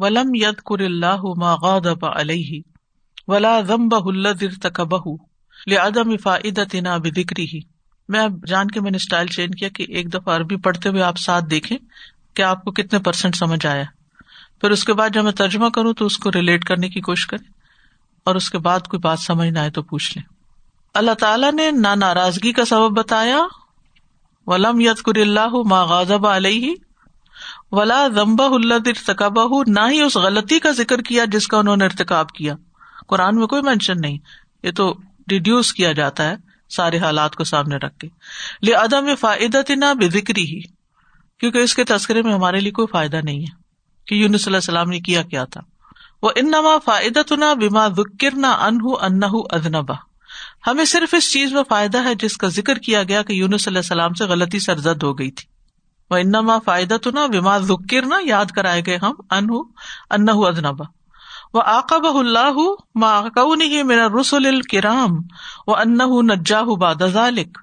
ولم 0.00 0.34
ید 0.34 0.60
کر 0.66 0.80
اللہ 0.80 1.26
غضب 1.62 2.04
علیہ 2.06 2.60
ولا 3.28 3.60
ضمب 3.60 3.94
الذي 3.94 4.46
ارتكبه 4.46 5.16
لعدم 5.66 6.16
فائدتنا 6.16 6.96
بذكره 6.96 7.60
میں 8.08 8.20
اب 8.20 8.46
جان 8.46 8.70
کے 8.70 8.80
میں 8.80 8.90
نے 8.90 8.96
اسٹائل 8.96 9.26
چینج 9.26 9.58
کیا 9.58 9.68
کہ 9.68 9.86
ایک 9.88 10.12
دفعہ 10.14 10.36
عربی 10.36 10.56
پڑھتے 10.56 10.88
ہوئے 10.88 11.02
آپ 11.02 11.18
ساتھ 11.18 11.44
دیکھیں 11.44 11.76
کہ 12.34 12.42
آپ 12.42 12.64
کو 12.64 12.72
کتنے 12.72 12.98
پرسینٹ 12.98 13.36
سمجھ 13.36 13.66
آیا۔ 13.66 13.84
پھر 14.60 14.70
اس 14.70 14.84
کے 14.84 14.92
بعد 14.92 15.10
جب 15.10 15.24
میں 15.24 15.32
ترجمہ 15.32 15.68
کروں 15.68 15.92
تو 15.92 16.06
اس 16.06 16.18
کو 16.18 16.32
ریلیٹ 16.32 16.64
کرنے 16.64 16.88
کی 16.88 17.00
کوشش 17.00 17.26
کریں 17.26 17.52
اور 18.24 18.34
اس 18.34 18.50
کے 18.50 18.58
بعد 18.58 18.88
کوئی 18.88 19.00
بات 19.00 19.20
سمجھ 19.20 19.48
نہ 19.48 19.58
آئے 19.58 19.70
تو 19.70 19.82
پوچھ 19.82 20.18
لیں۔ 20.18 20.24
اللہ 20.94 21.14
تعالیٰ 21.14 21.52
نے 21.52 21.70
نہ 21.70 21.94
ناراضگی 21.94 22.52
کا 22.52 22.64
سبب 22.64 22.98
بتایا۔ 22.98 23.38
ولم 24.46 24.80
یت 24.80 25.02
کر 25.02 25.18
اللہ 25.20 25.56
ما 25.66 25.82
غازب 25.84 26.26
علیہ 26.26 26.74
ولا 27.72 28.08
ضمبہ 28.08 28.54
اللہ 28.54 28.74
ارتقابہ 28.74 29.62
نہ 29.66 29.80
ہی 29.90 30.02
اس 30.02 30.16
غلطی 30.16 30.58
کا 30.58 30.70
ذکر 30.70 31.02
کیا 31.02 31.24
جس 31.24 31.48
کا 31.48 31.58
انہوں 31.58 31.76
نے 31.76 31.84
ارتقاب 31.84 32.30
کیا۔ 32.30 32.54
قرآن 33.08 33.36
میں 33.36 33.46
کوئی 33.46 33.62
مینشن 33.62 34.00
نہیں، 34.00 34.18
یہ 34.62 34.70
تو 34.70 34.94
ریڈیوس 35.30 35.72
کیا 35.72 35.92
جاتا 35.92 36.30
ہے 36.30 36.34
سارے 36.70 36.98
حالات 36.98 37.34
کو 37.34 37.44
سامنے 37.44 37.76
رکھ 37.76 37.98
کے۔ 37.98 38.08
لے 38.62 38.72
عدم 38.72 39.14
فائدت 39.20 39.70
نہ 39.70 39.84
بے 40.00 40.08
ذکری 40.08 40.44
ہی 40.44 40.60
کیونکہ 41.40 41.58
اس 41.58 41.74
کے 41.74 41.84
تذکرے 41.84 42.22
میں 42.22 42.34
ہمارے 42.34 42.60
لیے 42.60 42.72
کوئی 42.72 42.86
فائدہ 42.92 43.20
نہیں 43.24 43.40
ہے 43.40 43.54
کہ 44.06 44.14
یون 44.14 44.32
صلی 44.32 44.44
اللہ 44.46 44.56
السلام 44.56 44.90
نے 44.90 45.00
کیا 45.00 45.22
کیا 45.22 45.44
تھا۔ 45.44 45.60
وہ 46.22 46.30
ان 46.36 46.46
نما 46.46 46.78
فائدت 46.78 47.32
نہ 47.32 47.54
بیما 47.60 47.88
ذکر 47.88 48.34
نہ 48.34 48.46
انہ 48.46 48.94
انہ 49.00 49.36
ادنبا 49.50 49.94
ہمیں 50.66 50.84
صرف 50.84 51.14
اس 51.14 51.32
چیز 51.32 51.52
میں 51.52 51.62
فائدہ 51.68 52.04
ہے 52.04 52.14
جس 52.14 52.36
کا 52.36 52.48
ذکر 52.48 52.78
کیا 52.78 53.02
گیا 53.02 53.22
کہ 53.22 53.32
یون 53.32 53.58
صلی 53.58 53.70
اللہ 53.70 53.78
السلام 53.78 54.14
سے 54.14 54.24
غلطی 54.24 54.58
سرزد 54.58 55.02
ہو 55.02 55.18
گئی 55.18 55.30
تھی۔ 55.30 55.49
وہ 56.10 56.16
انما 56.16 56.58
فائدہ 56.58 56.96
تو 57.02 57.10
نہ 57.10 57.26
بیما 57.32 57.56
ذکر 57.66 58.06
نہ 58.06 58.14
یاد 58.24 58.50
کرائے 58.54 58.82
گئے 58.86 58.96
ہم 59.02 59.14
انہ 59.30 59.62
انہ 60.10 60.38
ادنبا 60.46 60.84
وہ 61.54 61.62
آقب 61.66 62.06
اللہ 62.08 62.58
نہیں 63.56 63.82
میرا 63.84 64.06
رسول 64.20 64.46
الکرام 64.46 65.18
وہ 65.66 65.76
انہ 65.76 66.20
نجا 66.32 66.62
باد 66.80 67.02
ذالک 67.12 67.58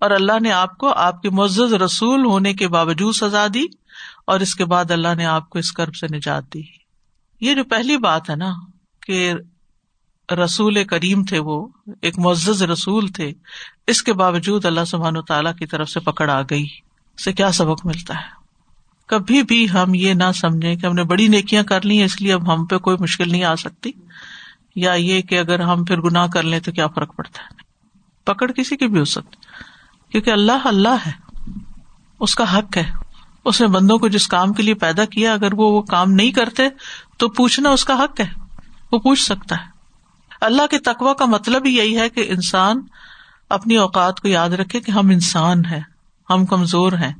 اور 0.00 0.10
اللہ 0.10 0.38
نے 0.42 0.52
آپ 0.52 0.76
کو 0.78 0.92
آپ 0.96 1.20
کے 1.22 1.30
معزز 1.30 1.72
رسول 1.82 2.24
ہونے 2.24 2.52
کے 2.54 2.68
باوجود 2.68 3.14
سزا 3.14 3.46
دی، 3.54 3.64
اور 4.26 4.40
اس 4.40 4.54
کے 4.54 4.64
بعد 4.64 4.90
اللہ 4.90 5.14
نے 5.16 5.24
آپ 5.26 5.48
کو 5.50 5.58
اس 5.58 5.72
کرب 5.72 5.94
سے 5.94 6.06
نجات 6.08 6.52
دی. 6.54 6.62
یہ 7.40 7.54
جو 7.54 7.64
پہلی 7.64 7.96
بات 7.98 8.30
ہے 8.30 8.36
نا، 8.36 8.50
کہ 9.02 9.32
رسول 10.28 10.82
کریم 10.84 11.24
تھے 11.24 11.38
وہ، 11.38 11.66
ایک 12.02 12.18
معزز 12.18 12.62
رسول 12.62 13.08
تھے، 13.08 13.32
اس 13.86 14.02
کے 14.02 14.12
باوجود 14.14 14.64
اللہ 14.64 14.84
سبحان 14.86 15.16
و 15.16 15.22
تعالیٰ 15.22 15.54
کی 15.58 15.66
طرف 15.66 15.88
سے 15.90 16.00
پکڑ 16.00 16.30
آ 16.30 16.40
گئی. 16.50 16.66
سے 17.24 17.32
کیا 17.32 17.52
سبق 17.52 17.86
ملتا 17.86 18.14
ہے؟ 18.14 18.38
کبھی 19.06 19.42
بھی 19.42 19.70
ہم 19.70 19.94
یہ 19.94 20.14
نہ 20.14 20.32
سمجھے 20.34 20.76
کہ 20.76 20.86
ہم 20.86 20.92
نے 20.92 21.04
بڑی 21.04 21.28
نیکیاں 21.28 21.62
کر 21.62 21.82
لی 21.82 22.02
اس 22.02 22.22
لیے 22.22 22.32
اب 22.32 22.54
ہم 22.54 22.64
پہ 22.64 22.78
کوئی 22.78 22.96
مشکل 23.00 23.32
نہیں 23.32 23.44
آ 23.44 23.54
سکتی۔ 23.54 23.90
یا 24.76 24.92
یہ 24.92 25.22
کہ 25.22 25.38
اگر 25.38 25.60
ہم 25.60 25.84
پھر 25.84 26.00
گناہ 26.00 26.26
کر 26.26 26.42
لیں 26.42 26.60
تو 26.60 26.72
کیا 26.72 26.86
فرق 26.86 27.16
پڑتا 27.16 27.42
ہے؟ 27.42 27.54
پکڑ 28.24 28.52
کسی 28.52 28.76
کی 28.76 28.86
بھی 28.86 28.98
ہو 28.98 29.04
سکتی۔ 29.04 29.36
کیونکہ 30.12 30.30
اللہ 30.30 30.66
اللہ 30.66 30.96
ہے۔ 31.06 31.12
اس 32.20 32.34
کا 32.34 32.58
حق 32.58 32.76
ہے۔ 32.76 32.90
اس 33.44 33.60
نے 33.60 33.66
بندوں 33.66 33.98
کو 33.98 34.08
جس 34.08 34.28
کام 34.28 34.52
کے 34.52 34.62
لیے 34.62 34.74
پیدا 34.74 35.04
کیا، 35.04 35.32
اگر 35.32 35.54
وہ 35.54 35.72
وہ 35.72 35.82
کام 35.82 36.12
نہیں 36.12 36.32
کرتے 36.32 36.62
تو 37.18 37.28
پوچھنا 37.28 37.70
اس 37.70 37.84
کا 37.84 37.94
حق 37.94 38.20
ہے۔ 38.20 38.28
وہ 38.92 38.98
پوچھ 38.98 39.22
سکتا 39.22 39.56
ہے۔ 39.56 39.64
اللہ 40.40 40.66
کے 40.66 40.78
تقوا 40.78 41.14
کا 41.14 41.24
مطلب 41.24 41.66
ہی 41.66 41.76
یہی 41.76 41.98
ہے 41.98 42.08
کہ 42.08 42.24
انسان 42.28 42.80
اپنی 43.50 43.76
اوقات 43.76 44.20
کو 44.20 44.28
یاد 44.28 44.50
رکھے 44.50 44.80
کہ 44.80 44.90
ہم 44.90 45.08
انسان 45.08 45.64
ہیں۔ 45.64 45.80
ہم 46.30 46.46
کمزور 46.46 46.92
ہیں 46.92 47.12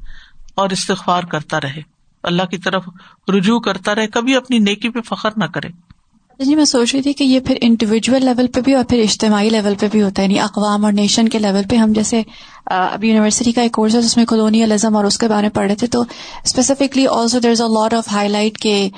اور 0.54 0.70
استغفار 0.70 1.22
کرتا 1.22 1.60
رہے۔ 1.60 1.82
اللہ 2.22 2.42
کی 2.42 2.58
طرف 2.58 2.84
رجوع 3.28 3.60
کرتا 3.60 3.94
رہے، 3.94 4.06
کبھی 4.06 4.36
اپنی 4.36 4.58
نیکی 4.58 4.88
پہ 4.88 5.00
فخر 5.00 5.30
نہ 5.36 5.44
کرے۔ 5.44 5.68
جی 6.38 6.54
میں 6.54 6.64
سوچ 6.64 6.94
رہی 6.94 7.02
تھی 7.02 7.12
کہ 7.12 7.24
یہ 7.24 7.40
پھر 7.40 7.58
انڈیویجل 7.60 8.24
لیول 8.24 8.46
پہ 8.46 8.60
بھی 8.60 8.74
اور 8.74 8.84
پھر 8.84 8.98
اجتماعی 8.98 9.50
لیول 9.50 9.74
پہ 9.80 9.88
بھی 9.92 10.02
ہوتا 10.02 10.22
ہے 10.22 10.26
یعنی 10.26 10.40
اقوام 10.40 10.84
اور 10.84 10.92
نیشن 10.92 11.28
کے 11.28 11.38
لیول 11.38 11.62
پہ 11.70 11.76
ہم 11.76 11.92
جیسے 11.92 12.22
اب 12.70 13.04
یونیورسٹی 13.04 13.52
کا 13.52 13.62
ایک 13.62 13.72
کورس 13.72 13.94
ہے 13.94 14.02
جس 14.02 14.16
میں 14.16 14.24
کالونیلزم 14.24 14.96
اور 14.96 15.04
اس 15.04 15.18
کے 15.18 15.28
بارے 15.28 15.42
میں 15.42 15.50
پڑھ 15.50 15.66
رہے 15.66 15.74
تھے 15.74 15.86
تو 15.86 16.02
specifically 16.44 17.06
also 17.06 17.38
there 17.38 17.50
is 17.50 17.60
a 17.62 17.68
lot 17.68 17.94
of 17.94 18.12
high 18.12 18.28
light 18.28 18.58
کے 18.58 18.88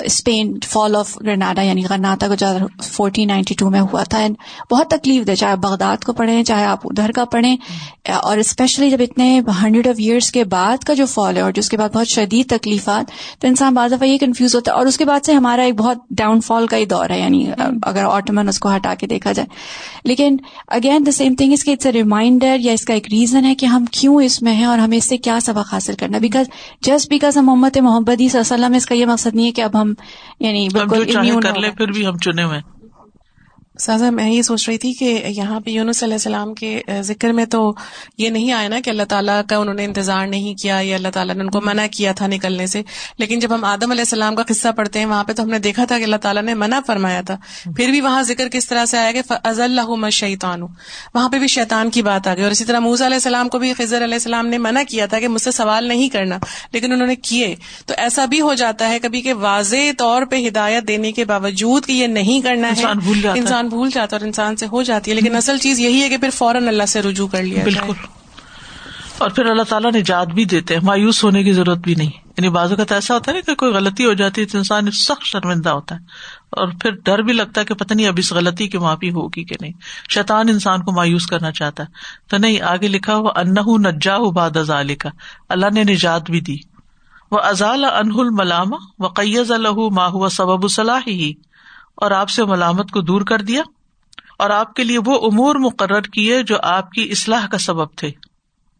اسپین 0.00 0.58
فال 0.68 0.96
آف 0.96 1.16
گرناڈا 1.20 1.62
یعنی 1.62 1.84
گرناٹا 1.90 2.28
کو 2.28 2.66
فورٹین 2.82 3.28
نائنٹی 3.28 3.54
ٹو 3.54 3.70
میں 3.70 3.80
ہوا 3.80 4.02
تھا۔ 4.02 4.18
اینڈ 4.18 4.36
بہت 4.70 4.88
تکلیف 4.90 5.26
دے 5.26 5.36
چاہے 5.36 5.56
بغداد 5.56 6.04
کو 6.04 6.12
پڑھیں 6.12 6.42
چاہے 6.44 6.64
آپ 6.64 6.80
ادھر 6.84 7.12
کا 7.12 7.24
پڑھیں۔ 7.24 7.56
اور 8.22 8.38
اسپیشلی 8.38 8.90
جب 8.90 8.96
اتنے 9.00 9.40
ہنڈریڈ 9.62 9.86
آف 9.86 9.94
ایئرس 9.98 10.30
کے 10.32 10.44
بعد 10.44 10.84
کا 10.84 10.94
جو 10.94 11.06
فال 11.06 11.36
ہے 11.36 11.42
اور 11.42 11.52
جس 11.52 11.68
کے 11.68 11.76
بعد 11.76 11.88
بہت 11.94 12.08
شدید 12.08 12.48
تکلیفات 12.50 13.04
تو 13.40 13.48
انسان 13.48 13.74
بعض 13.74 13.92
دفعہ 13.92 14.08
یہ 14.08 14.18
کنفیوز 14.18 14.54
ہوتا 14.54 14.72
ہے۔ 14.72 14.76
اور 14.76 14.86
اس 14.86 14.96
کے 14.96 15.04
بعد 15.04 15.20
سے 15.24 15.32
ہمارا 15.32 15.62
ایک 15.62 15.74
بہت 15.74 15.98
ڈاؤن 16.10 16.40
فال 16.40 16.66
کا 16.66 16.76
ہی 16.76 16.84
دور 16.84 17.10
ہے 17.10 17.20
یعنی 17.20 17.50
اگر 17.82 18.04
آٹومن 18.04 18.48
اس 18.48 18.58
کو 18.58 18.76
ہٹا 18.76 18.94
کے 18.94 19.06
دیکھا 19.06 19.32
جائے۔ 19.32 19.48
لیکن 20.04 20.36
اگین 20.68 21.06
دا 21.06 21.10
سیم 21.10 21.34
تھنگ 21.34 21.52
اس 21.52 21.64
کے 21.64 21.72
اٹس 21.72 21.86
اے 21.86 21.92
ریمائنڈر 21.92 22.56
یا 22.60 22.72
اس 22.72 22.84
کا 22.84 22.94
ایک 23.00 23.12
ریزن 23.12 23.44
ہے 23.44 23.54
کہ 23.54 23.66
ہم 23.66 23.84
کیوں 23.92 24.22
اس 24.22 24.42
میں 24.42 24.52
ہیں 24.52 24.64
اور 24.64 24.78
ہمیں 24.78 24.96
اس 24.96 25.04
سے 25.04 25.16
کیا 25.18 25.38
سبق 25.40 25.72
حاصل 25.72 25.94
کرنا 25.94 26.18
بیکاز 26.18 26.46
جسٹ 26.82 27.08
بیکاز 27.08 27.36
ہم 27.36 27.46
محمد 27.46 27.76
محبت 27.76 28.22
وسلم 28.34 28.74
اس 28.74 28.86
کا 28.86 28.94
یہ 28.94 29.06
مقصد 29.06 29.34
نہیں 29.34 29.46
ہے 29.46 29.52
کہ 29.52 29.62
اب 29.62 29.80
ہم 29.82 29.94
یعنی 30.40 30.68
بالکل 30.72 31.04
پھر 31.76 31.92
بھی 31.92 32.06
ہم 32.06 32.18
چنے 32.18 32.42
ہوئے 32.44 32.79
سازا 33.80 34.10
میں 34.10 34.30
یہ 34.30 34.42
سوچ 34.42 34.68
رہی 34.68 34.78
تھی 34.78 34.92
کہ 34.92 35.22
یہاں 35.26 35.60
پہ 35.60 35.70
یونس 35.70 36.02
علیہ 36.02 36.14
السلام 36.14 36.54
کے 36.54 36.82
ذکر 37.00 37.32
میں 37.32 37.44
تو 37.44 37.74
یہ 38.18 38.30
نہیں 38.30 38.52
آیا 38.52 38.68
نا 38.68 38.80
کہ 38.84 38.90
اللہ 38.90 39.02
تعالیٰ 39.02 39.40
کا 39.48 39.56
انہوں 39.56 39.74
نے 39.74 39.84
انتظار 39.84 40.26
نہیں 40.26 40.62
کیا 40.62 40.80
یا 40.82 40.96
اللہ 40.96 41.08
تعالیٰ 41.14 41.34
نے 41.34 41.40
ان 41.40 41.50
کو 41.50 41.60
منع 41.60 41.86
کیا 41.92 42.12
تھا 42.12 42.26
نکلنے 42.26 42.66
سے۔ 42.66 42.82
لیکن 43.18 43.38
جب 43.38 43.54
ہم 43.54 43.64
آدم 43.64 43.90
علیہ 43.90 44.00
السلام 44.00 44.34
کا 44.34 44.42
قصہ 44.42 44.68
پڑھتے 44.76 44.98
ہیں 44.98 45.06
وہاں 45.06 45.24
پہ 45.24 45.32
تو 45.32 45.42
ہم 45.42 45.50
نے 45.50 45.58
دیکھا 45.58 45.84
تھا 45.84 45.98
کہ 45.98 46.04
اللہ 46.04 46.16
تعالیٰ 46.16 46.42
نے 46.42 46.54
منع 46.54 46.80
فرمایا 46.86 47.20
تھا۔ 47.20 47.36
پھر 47.76 47.88
بھی 47.88 48.00
وہاں 48.00 48.22
ذکر 48.22 48.48
کس 48.48 48.68
طرح 48.68 48.84
سے 48.84 48.98
آیا 48.98 49.12
کہ 49.12 49.20
از 49.44 49.60
اللہ 49.60 50.10
شیطان 50.10 50.62
وہاں 51.14 51.28
پہ 51.28 51.38
بھی 51.38 51.46
شیطان 51.46 51.90
کی 51.90 52.02
بات 52.02 52.26
آ 52.26 52.34
گئی۔ 52.34 52.42
اور 52.42 52.50
اسی 52.50 52.64
طرح 52.64 52.78
موزا 52.78 53.06
علیہ 53.06 53.16
السلام 53.16 53.48
کو 53.48 53.58
بھی 53.58 53.72
خضر 53.72 54.04
علیہ 54.04 54.14
السلام 54.14 54.46
نے 54.46 54.58
منع 54.58 54.80
کیا 54.88 55.06
تھا 55.06 55.20
کہ 55.20 55.28
مجھ 55.28 55.42
سے 55.42 55.50
سوال 55.50 55.88
نہیں 55.88 56.08
کرنا 56.08 56.38
لیکن 56.72 56.92
انہوں 56.92 57.06
نے 57.06 57.16
کیے۔ 57.16 57.54
تو 57.86 57.94
ایسا 57.96 58.24
بھی 58.24 58.40
ہو 58.40 58.54
جاتا 58.54 58.88
ہے 58.88 58.98
کبھی 58.98 59.20
کہ 59.20 59.34
واضح 59.34 59.76
طور 59.98 60.22
پہ 60.22 60.48
ہدایت 60.48 60.88
دینے 60.88 61.12
کے 61.12 61.24
باوجود 61.24 61.86
کہ 61.86 61.92
یہ 61.92 62.06
نہیں 62.06 62.40
کرنا 62.40 62.68
ہے۔ 62.68 62.82
انسان 63.38 63.68
بھول 63.70 63.90
جاتا 63.90 64.16
اور 64.16 64.26
انسان 64.26 64.56
سے 64.56 64.66
ہو 64.66 64.82
جاتی 64.82 65.10
ہے 65.10 65.16
لیکن 65.16 65.36
اصل 65.36 65.58
چیز 65.58 65.80
یہی 65.80 66.02
ہے 66.02 66.08
کہ 66.08 66.16
پھر 66.18 66.30
فوراً 66.30 66.68
اللہ 66.68 66.86
سے 66.88 67.02
رجوع 67.02 67.28
کر 67.28 67.42
لیا 67.42 67.64
بالکل۔ 67.64 67.92
اور 69.18 69.30
پھر 69.30 69.46
اللہ 69.46 69.62
تعالیٰ 69.62 69.90
نجات 69.94 70.26
بھی 70.26 70.44
دیتے 70.44 70.74
ہیں 70.74 70.80
مایوس 70.84 71.24
ہونے 71.24 71.42
کی 71.44 71.52
ضرورت 71.52 71.78
بھی 71.78 71.94
نہیں۔ 71.94 72.10
یعنی 72.26 72.48
بازو 72.48 72.76
کا 72.76 72.84
تو 72.84 72.94
ایسا 72.94 73.14
ہوتا 73.14 73.30
ہے 73.30 73.36
نا 73.36 73.40
کہ 73.46 73.54
کوئی 73.54 73.72
غلطی 73.72 74.04
ہو 74.04 74.12
جاتی 74.12 74.40
ہے 74.40 74.46
تو 74.46 74.58
انسان 74.58 74.90
سخت 74.90 75.24
شرمندہ 75.24 75.68
ہوتا 75.68 75.94
ہے 75.94 76.00
اور 76.50 76.68
پھر 76.80 76.90
ڈر 76.90 77.18
بھی 77.18 77.32
لگتا 77.32 77.60
ہے 77.60 77.66
کہ 77.66 77.74
پتہ 77.74 77.94
نہیں 77.94 78.06
اب 78.06 78.14
اس 78.18 78.32
غلطی 78.32 78.68
کی 78.68 78.78
معافی 78.78 79.10
ہوگی 79.10 79.44
کہ 79.44 79.56
نہیں۔ 79.60 79.72
شیطان 80.10 80.48
انسان 80.48 80.82
کو 80.82 80.92
مایوس 80.92 81.26
کرنا 81.26 81.52
چاہتا 81.52 81.82
ہے۔ 81.82 81.88
تو 82.28 82.36
نہیں 82.36 82.60
آگے 82.60 82.88
لکھا 82.88 83.16
ہوا 83.16 83.32
انہ 83.36 83.88
نجا 83.88 84.18
باد 84.18 84.56
ازال 84.56 84.94
کا 84.94 85.08
اللہ 85.48 85.66
نے 85.74 85.84
نجات 85.84 86.30
بھی 86.30 86.40
دی۔ 86.40 86.56
وہ 87.30 87.38
ازال 87.38 87.84
انہ 87.84 88.14
الملام 88.16 88.72
و 88.98 89.06
قیز 89.08 89.52
الح 89.52 89.88
ماہ 89.92 90.28
سبب 90.28 90.70
صلاح 90.70 91.00
ہی 91.06 91.32
اور 92.00 92.10
آپ 92.10 92.30
سے 92.30 92.44
ملامت 92.44 92.90
کو 92.90 93.00
دور 93.00 93.22
کر 93.22 93.42
دیا 93.42 93.62
اور 94.38 94.50
آپ 94.50 94.74
کے 94.74 94.84
لیے 94.84 94.98
وہ 95.06 95.14
امور 95.26 95.54
مقرر 95.54 96.02
کیے 96.02 96.42
جو 96.42 96.56
آپ 96.62 96.90
کی 96.90 97.08
اصلاح 97.10 97.46
کا 97.46 97.58
سبب 97.58 97.94
تھے۔ 97.96 98.10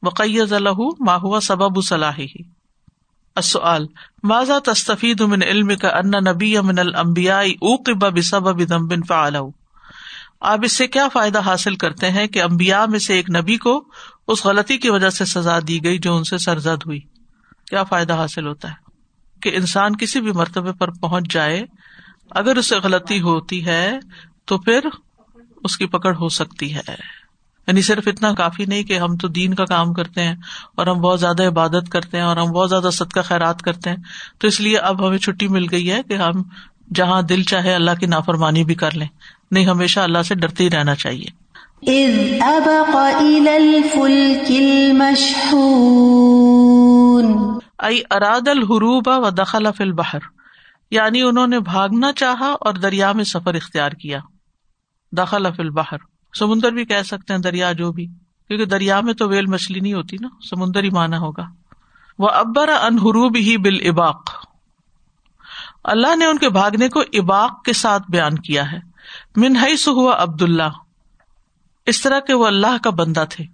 وقیز 0.03 0.53
الح 0.53 0.81
ماہوا 1.01 1.41
سبب 1.41 1.83
صلاحی 1.83 2.27
السؤال، 3.37 3.87
ماذا 4.23 4.59
تستفید 4.65 5.21
من 5.21 5.43
علم 5.43 5.75
کا 5.77 5.89
ان 5.89 6.11
نبی 6.25 6.59
من 6.61 6.79
الانبیاء 6.79 7.43
اوقب 7.63 8.09
بسبب 8.17 8.63
ذنب 8.65 8.95
فعله 9.09 9.49
آپ 10.49 10.65
اس 10.65 10.77
سے 10.77 10.87
کیا 10.87 11.07
فائدہ 11.09 11.41
حاصل 11.47 11.75
کرتے 11.77 12.11
ہیں 12.11 12.27
کہ 12.27 12.43
امبیا 12.43 12.85
میں 12.87 12.99
سے 12.99 13.15
ایک 13.15 13.31
نبی 13.31 13.57
کو 13.57 13.75
اس 14.29 14.45
غلطی 14.47 14.77
کی 14.79 14.91
وجہ 14.91 15.11
سے 15.11 15.25
سزا 15.25 15.59
دی 15.69 15.79
گئی 15.85 15.99
جو 15.99 16.17
ان 16.17 16.25
سے 16.25 16.39
سرزد 16.39 16.87
ہوئی؟ 16.87 17.01
کیا 17.71 17.83
فائدہ 17.85 18.17
حاصل 18.17 18.47
ہوتا 18.47 18.71
ہے 18.71 19.39
کہ 19.43 19.57
انسان 19.57 19.97
کسی 19.97 20.21
بھی 20.21 20.33
مرتبے 20.33 20.73
پر 20.73 20.91
پہنچ 21.01 21.33
جائے 21.33 21.61
اگر 22.31 22.57
اسے 22.57 22.77
غلطی 22.77 23.21
ہوتی 23.21 23.67
ہے 23.67 23.99
تو 24.45 24.59
پھر 24.59 24.81
اس 25.65 25.77
کی 25.77 25.87
پکڑ 25.87 26.15
ہو 26.17 26.29
سکتی 26.29 26.75
ہے۔ 26.75 26.81
یعنی 27.67 27.83
صرف 27.83 28.09
اتنا 28.09 28.33
کافی 28.33 28.65
نہیں 28.65 28.83
کہ 28.83 28.99
ہم 28.99 29.17
تو 29.17 29.29
دین 29.29 29.55
کا 29.55 29.65
کام 29.65 29.93
کرتے 29.93 30.23
ہیں 30.23 30.37
اور 30.77 30.87
ہم 30.87 31.01
بہت 31.01 31.21
زیادہ 31.21 31.47
عبادت 31.49 31.89
کرتے 31.91 32.17
ہیں 32.17 32.25
اور 32.25 32.37
ہم 32.37 32.53
بہت 32.53 32.71
زیادہ 32.71 32.91
صدقہ 32.93 33.21
خیرات 33.21 33.63
کرتے 33.63 33.91
ہیں۔ 33.91 33.97
تو 34.39 34.47
اس 34.47 34.61
لیے 34.61 34.79
اب 34.79 35.09
ہمیں 35.09 35.19
چھٹی 35.19 35.49
مل 35.49 35.67
گئی 35.71 35.91
ہے 35.91 36.03
کہ 36.03 36.15
ہم 36.15 36.43
جہاں 36.95 37.23
دل 37.23 37.43
چاہے 37.43 37.75
اللہ 37.75 37.91
کی 38.01 38.07
نافرمانی 38.07 38.65
بھی 38.65 38.75
کر 38.75 38.95
لیں۔ 38.95 39.09
نہیں 39.51 39.67
ہمیشہ 39.67 40.01
اللہ 40.01 40.23
سے 40.23 40.35
ڈرتے 40.35 40.65
ہی 40.65 40.71
رہنا 40.71 40.95
چاہیے۔ 40.95 41.41
اراد 48.11 48.49
الحروب 48.49 49.09
و 49.09 49.31
دخل 49.31 49.67
فل 49.77 49.93
بہر 49.93 50.40
یعنی 50.91 51.23
انہوں 51.23 51.47
نے 51.47 51.61
بھاگنا 51.61 52.13
چاہا 52.13 52.57
اور 52.61 52.75
دریا 52.75 53.13
میں 53.13 53.25
سفر 53.25 53.55
اختیار 53.55 53.91
کیا۔ 53.91 54.19
دخل 55.13 55.47
فل 55.57 55.71
بہر 55.71 55.97
سمندر 56.39 56.73
بھی 56.73 56.85
کہہ 56.85 57.03
سکتے 57.03 57.33
ہیں 57.33 57.41
دریا 57.41 57.73
جو 57.73 57.93
بھی، 57.93 58.07
کیونکہ 58.49 58.65
دریا 58.65 59.01
میں 59.01 59.15
تو 59.15 59.29
ویل 59.29 59.47
مچھلی 59.47 59.81
نہیں 59.81 59.93
ہوتی 59.93 60.17
نا، 60.21 60.29
سمندر 60.51 60.83
ہی 60.83 60.91
مانا 60.91 61.19
ہوگا۔ 61.19 61.47
وہ 62.19 62.29
ابر 62.29 62.69
انحروب 62.69 63.37
ہی 63.37 63.57
بال 63.57 63.79
اباق 63.89 64.31
اللہ 65.85 66.17
نے 66.17 66.25
ان 66.25 66.39
کے 66.39 66.49
بھاگنے 66.49 66.89
کو 66.89 67.01
اباق 67.01 67.65
کے 67.65 67.73
ساتھ 67.73 68.03
بیان 68.09 68.39
کیا 68.39 68.73
ہے۔ 68.73 68.79
منہئی 69.37 69.77
سو 69.77 69.93
ہوا 69.93 70.23
عبد 70.23 70.43
اللہ 70.43 70.73
اس 71.87 72.03
طرح 72.03 72.21
کے 72.21 72.35
وہ 72.35 72.47
اللہ 72.47 72.79
کا 72.85 72.91
بندہ 72.91 73.25
تھے۔ 73.31 73.45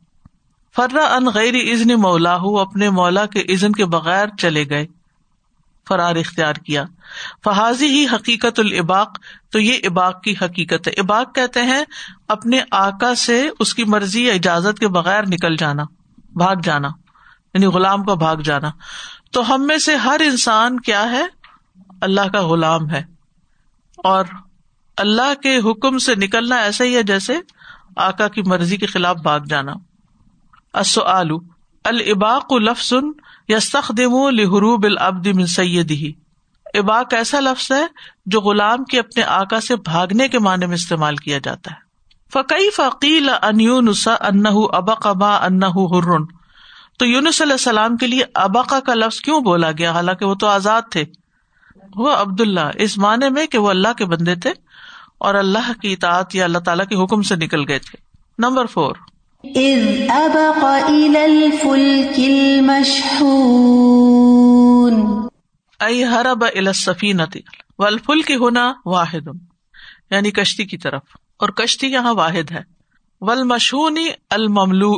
فرا 0.77 1.15
ان 1.15 1.27
غیر 1.35 1.55
ازن 1.55 2.01
مولا 2.01 2.35
اپنے 2.35 2.91
مولا 2.91 3.27
کے 3.27 3.41
ازن 3.41 3.73
کے 3.73 3.85
بغیر 3.85 4.27
چلے 4.39 4.69
گئے۔ 4.71 4.87
فرار 5.89 6.17
اختیار 6.17 6.55
کیا۔ 6.55 6.85
فہازی 7.45 7.87
ہی 7.87 8.07
حقیقت 8.15 8.61
العباق 8.61 9.19
تو 9.51 9.59
یہ 9.59 9.79
اباق 9.85 10.23
کی 10.23 10.35
حقیقت 10.43 10.89
ہے۔ 10.89 10.93
اباق 10.93 11.35
کہتے 11.35 11.63
ہیں 11.63 11.85
اپنے 12.29 12.61
آکا 12.71 13.15
سے 13.15 13.49
اس 13.59 13.75
کی 13.75 13.85
مرضی 13.85 14.27
یا 14.27 14.33
اجازت 14.33 14.79
کے 14.79 14.89
بغیر 14.89 15.23
نکل 15.23 15.57
جانا، 15.57 15.83
بھاگ 16.19 16.57
جانا 16.63 16.89
یعنی 17.55 17.67
غلام 17.67 18.05
کا 18.05 18.15
بھاگ 18.15 18.37
جانا۔ 18.37 18.71
تو 19.33 19.55
ہم 19.55 19.67
میں 19.67 19.79
سے 19.79 19.97
ہر 19.97 20.21
انسان 20.25 20.81
کیا 20.81 21.11
ہے؟ 21.11 21.27
اللہ 22.01 22.21
کا 22.33 22.49
غلام 22.49 22.91
ہے۔ 22.91 23.03
اور 23.97 24.25
اللہ 24.97 25.35
کے 25.43 25.71
حکم 25.71 25.99
سے 25.99 26.15
نکلنا 26.15 26.57
ایسا 26.57 26.85
ہی 26.85 26.97
ہے 26.97 27.03
جیسے 27.03 27.37
آکا 27.97 28.29
کی 28.29 28.43
مرضی 28.43 28.77
کے 28.77 28.87
خلاف 28.87 29.17
بھاگ 29.17 29.41
جانا۔ 29.41 29.73
السؤال 30.73 31.31
الاباق 31.85 32.53
لفظ 32.53 32.93
یستخدم 33.49 34.29
لحروب 34.29 34.85
العبد 34.85 35.27
من 35.27 35.47
سیدہ 35.47 36.05
اباق 36.79 37.15
ایسا 37.15 37.41
لفظ 37.41 37.73
ہے 37.73 37.87
جو 38.27 38.41
غلام 38.41 38.85
کے 38.85 38.99
اپنے 38.99 39.23
آکا 39.23 39.61
سے 39.61 39.77
بھاگنے 39.77 40.29
کے 40.29 40.39
معنی 40.39 40.67
میں 40.67 40.75
استعمال 40.75 41.17
کیا 41.17 41.39
جاتا 41.39 41.71
ہے۔ 41.71 41.77
فقی 42.33 42.71
فقیل 42.71 43.31
ان 43.43 43.61
یونس 43.61 44.09
انہ 44.09 44.49
ابق 44.73 45.07
ابا 45.07 45.37
انہ 45.37 45.65
ہرن 45.65 46.25
تو 46.99 47.07
یونس 47.07 47.43
علیہ 47.43 47.53
السلام 47.53 47.97
کے 47.97 48.07
لیے 48.07 48.23
ابقا 48.35 48.81
کا 48.81 48.95
لفظ 48.95 49.21
کیوں 49.21 49.41
بولا 49.41 49.71
گیا؟ 49.79 49.93
حالانکہ 49.93 50.27
وہ 50.27 50.35
تو 50.35 50.47
آزاد 50.47 50.83
تھے۔ 50.91 51.05
وہ 51.97 52.11
عبد 52.13 52.41
اللہ 52.41 52.71
اس 52.75 52.99
معنی 52.99 53.31
میں 53.31 53.47
کہ 53.47 53.59
وہ 53.59 53.71
اللہ 53.71 53.93
کے 53.93 54.05
بندے 54.05 54.35
تھے 54.35 54.51
اور 55.19 55.35
اللہ 55.35 55.73
کی 55.83 55.93
اطاعت 55.93 56.35
یا 56.35 56.45
اللہ 56.45 56.59
تعالیٰ 56.59 56.87
کے 56.87 57.05
حکم 57.05 57.23
سے 57.23 57.37
نکل 57.37 57.69
گئے 57.69 57.79
تھے۔ 57.79 57.99
Number 58.39 58.67
four. 58.67 58.97
ائی 65.81 66.05
ہرب 66.05 66.45
السفینت 66.55 67.37
والفل 67.79 68.23
کی 68.23 68.35
ہونا 68.35 68.73
واحد 68.87 69.29
یعنی 70.11 70.31
کشتی 70.31 70.65
کی 70.65 70.79
طرف، 70.79 71.03
اور 71.37 71.49
کشتی 71.49 71.87
یہاں 71.87 72.15
واحد 72.15 72.51
ہے. 72.51 72.63
ول 73.21 73.43
مشہونی 73.43 74.09
الملو 74.31 74.93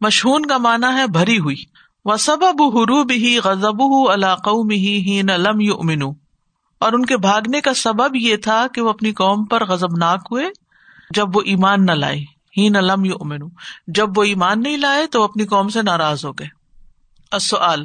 مشہون 0.00 0.46
کا 0.46 0.58
مانا 0.58 0.94
ہے 0.94 1.06
بھری 1.06 1.38
ہوئی. 1.38 1.56
و 2.04 2.16
سبب 2.16 2.62
حروب 2.62 3.10
ہی 3.10 3.38
غزب 3.38 3.82
علاقوں 4.12 4.70
ہی 4.72 5.22
لم 5.22 5.60
یؤمنو 5.60 6.10
اور 6.78 6.92
ان 6.92 7.04
کے 7.04 7.16
بھاگنے 7.16 7.60
کا 7.60 7.74
سبب 7.74 8.16
یہ 8.16 8.36
تھا 8.36 8.66
کہ 8.74 8.80
وہ 8.80 8.88
اپنی 8.88 9.12
قوم 9.12 9.44
پر 9.44 9.64
غزبناک 9.64 10.20
ہوئے 10.30 10.44
جب 11.10 11.36
وہ 11.36 11.42
ایمان 11.44 11.86
نہ 11.86 11.92
لائے. 11.92 12.31
ہی 12.56 12.68
نہ 12.68 12.78
لم 12.78 13.04
یؤمنو۔ 13.04 13.46
جب 13.86 14.08
وہ 14.16 14.22
ایمان 14.22 14.62
نہیں 14.62 14.76
لائے 14.76 15.06
تو 15.06 15.22
اپنی 15.22 15.46
قوم 15.46 15.68
سے 15.68 15.82
ناراض 15.82 16.24
ہو 16.24 16.32
گئے۔ 16.32 16.48
السؤال، 17.30 17.84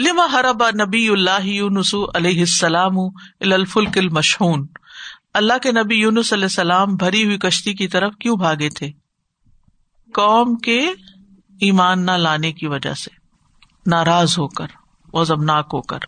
لما 0.00 0.26
حرب 0.32 0.68
نبی 0.68 1.08
اللہ 1.08 1.46
یونس 1.46 1.94
علیہ 2.14 2.40
السلام 2.40 2.98
الفلک 3.40 3.98
المشحون؟ 3.98 4.66
اللہ 5.34 5.52
کے 5.62 5.72
نبی 5.72 5.94
یونس 5.94 6.32
علیہ 6.32 6.44
السلام 6.44 6.94
بھری 6.94 7.24
ہوئی 7.24 7.38
کشتی 7.38 7.74
کی 7.74 7.88
طرف 7.88 8.12
کیوں 8.20 8.36
بھاگے 8.36 8.68
تھے؟ 8.68 8.90
قوم 10.14 10.56
کے 10.56 10.90
ایمان 11.60 12.06
نہ 12.06 12.10
لانے 12.10 12.52
کی 12.52 12.66
وجہ 12.66 12.94
سے۔ 12.94 13.10
ناراض 13.86 14.38
ہو 14.38 14.48
کر 14.48 14.66
وزبناک 15.12 15.70
ہو 15.72 15.82
کر۔ 15.82 15.98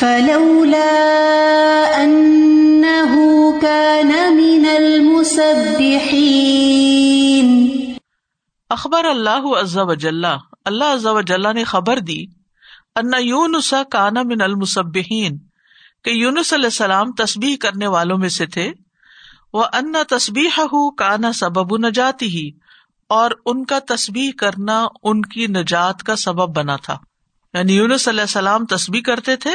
فلولا 0.00 1.96
انه 1.96 3.16
كان 3.60 4.36
من 4.36 4.66
المسبحين. 4.76 7.72
اخبر 8.70 9.04
اللہ 9.04 9.30
عز 9.30 9.78
وجل 9.78 10.24
اللہ 10.64 10.84
عز 10.84 11.06
وجل 11.06 11.54
نے 11.54 11.64
خبر 11.64 11.98
دی، 11.98 12.26
ان 12.96 13.10
یونس 13.20 13.74
کان 13.90 14.14
من 14.24 14.40
المسبحین، 14.40 15.38
کہ 16.04 16.10
یونس 16.10 16.52
علیہ 16.52 16.64
السلام 16.64 17.12
تسبیح 17.12 17.56
کرنے 17.60 17.86
والوں 17.86 18.18
میں 18.18 18.28
سے 18.28 18.46
تھے 18.46 18.72
وہ 19.52 19.64
ان 19.72 19.92
تسبیح 20.08 20.60
کانا 20.98 21.32
سبب 21.32 21.86
نجاتی 21.86 22.26
ہی 22.26 22.50
اور 23.08 23.30
ان 23.46 23.64
کا 23.64 23.78
تسبیح 23.78 24.30
کرنا 24.38 24.86
ان 25.02 25.22
کی 25.22 25.46
نجات 25.46 26.02
کا 26.02 26.16
سبب 26.16 26.56
بنا 26.56 26.76
تھا۔ 26.76 26.98
یعنی 27.54 27.76
یونس 27.76 28.08
علیہ 28.08 28.20
السلام 28.20 28.66
تسبیح 28.66 29.00
کرتے 29.00 29.36
تھے 29.36 29.52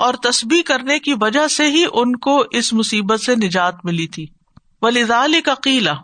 اور 0.00 0.14
تسبیح 0.14 0.62
کرنے 0.62 0.98
کی 0.98 1.14
وجہ 1.20 1.48
سے 1.48 1.66
ہی 1.66 1.84
ان 1.92 2.16
کو 2.16 2.44
اس 2.50 2.72
مصیبت 2.72 3.20
سے 3.20 3.34
نجات 3.34 3.74
ملی 3.84 4.06
تھی۔ 4.06 4.26
ولیزال 4.82 5.40
کا 5.44 5.54
قیلا 5.54 5.94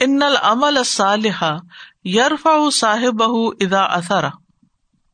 ان 0.00 0.22
العمل 0.22 0.84
صالحہ 0.84 1.56
یرفا 2.04 2.70
صاحب 2.72 3.22
بہ 3.22 3.50
ادا 3.60 3.82
اثرا 3.82 4.28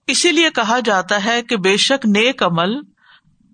اسی 0.07 0.33
لیے 0.33 0.51
کہا 0.51 0.79
جاتا 0.85 1.25
ہے 1.25 1.43
کہ 1.43 1.57
بے 1.57 1.77
شک 1.77 2.07
نیک 2.07 2.43
عمل 2.43 2.75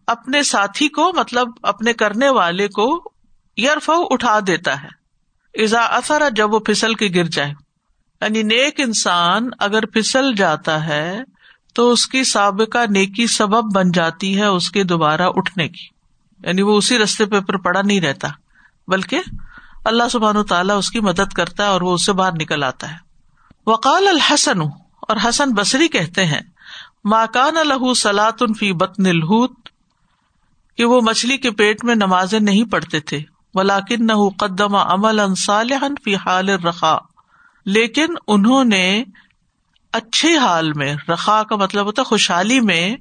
اپنے 0.07 0.42
ساتھی 0.42 0.88
کو 0.88 1.12
مطلب 1.16 1.49
اپنے 1.62 1.92
کرنے 1.92 2.29
والے 2.29 2.68
کو 2.68 3.12
یرفا 3.57 3.92
اٹھا 3.97 4.38
دیتا 4.47 4.83
ہے۔ 4.83 5.03
ازا 5.62 5.81
اثرا 5.81 6.29
جب 6.29 6.55
وہ 6.55 6.59
پھسل 6.59 6.95
کے 6.95 7.09
گر 7.14 7.25
جائے۔ 7.25 7.53
یعنی 8.21 8.42
نیک 8.42 8.81
انسان 8.81 9.49
اگر 9.59 9.87
پھسل 9.87 10.35
جاتا 10.35 10.87
ہے 10.87 11.21
تو 11.72 11.90
اس 11.90 12.06
کی 12.06 12.24
سابقہ 12.24 12.78
نیکی 12.90 13.26
سبب 13.26 13.74
بن 13.74 13.90
جاتی 13.92 14.37
ہے 14.38 14.46
اس 14.46 14.70
کے 14.70 14.85
دوبارہ 14.85 15.28
اٹھنے 15.35 15.68
کی۔ 15.68 15.87
یعنی 16.40 16.62
وہ 16.62 16.76
اسی 16.76 16.98
رستے 16.98 17.26
پہ 17.26 17.40
پھر 17.40 17.56
پڑا 17.56 17.82
نہیں 17.82 18.00
رہتا، 18.00 18.28
بلکہ 18.88 19.20
اللہ 19.85 20.08
سبحان 20.12 20.37
و 20.37 20.42
تعالیٰ 20.44 20.76
اس 20.78 20.90
کی 20.90 21.00
مدد 21.00 21.32
کرتا 21.32 21.62
ہے 21.62 21.68
اور 21.68 21.80
وہ 21.80 21.94
اس 21.94 22.06
سے 22.06 22.12
باہر 22.12 22.32
نکل 22.32 22.64
آتا 22.64 22.90
ہے۔ 22.90 22.96
وقال 23.66 24.08
الحسن، 24.08 24.61
اور 24.61 25.16
حسن 25.28 25.50
بصری 25.50 25.88
کہتے 25.88 26.24
ہیں 26.24 26.40
ماکان 27.04 27.56
الح 27.56 27.92
سلاۃ 27.96 28.44
فی 28.58 28.72
بطن 28.72 29.06
الحوت، 29.06 29.68
کہ 30.78 30.85
وہ 30.85 31.00
مچھلی 31.00 31.37
کے 31.37 31.50
پیٹ 31.50 31.85
میں 31.85 31.94
نمازیں 31.94 32.40
نہیں 32.40 32.64
پڑھتے 32.64 33.00
تھے 33.00 33.20
ولاکن 33.54 34.06
نہ 34.06 34.12
قدم 34.38 34.74
عمل 34.74 35.20
انصالحن 35.20 35.94
فی 36.04 36.14
حال 36.16 36.48
رخا 36.48 36.96
لیکن 37.66 38.14
انہوں 38.26 38.64
نے 38.64 39.04
اچھے 39.92 40.37
حال 40.37 40.72
میں، 40.72 40.94
رخا 41.09 41.42
کا 41.42 41.57
مطلب 41.57 41.87
ہوتا 41.87 42.02
خوشحالی 42.02 42.61
میں 42.61 42.96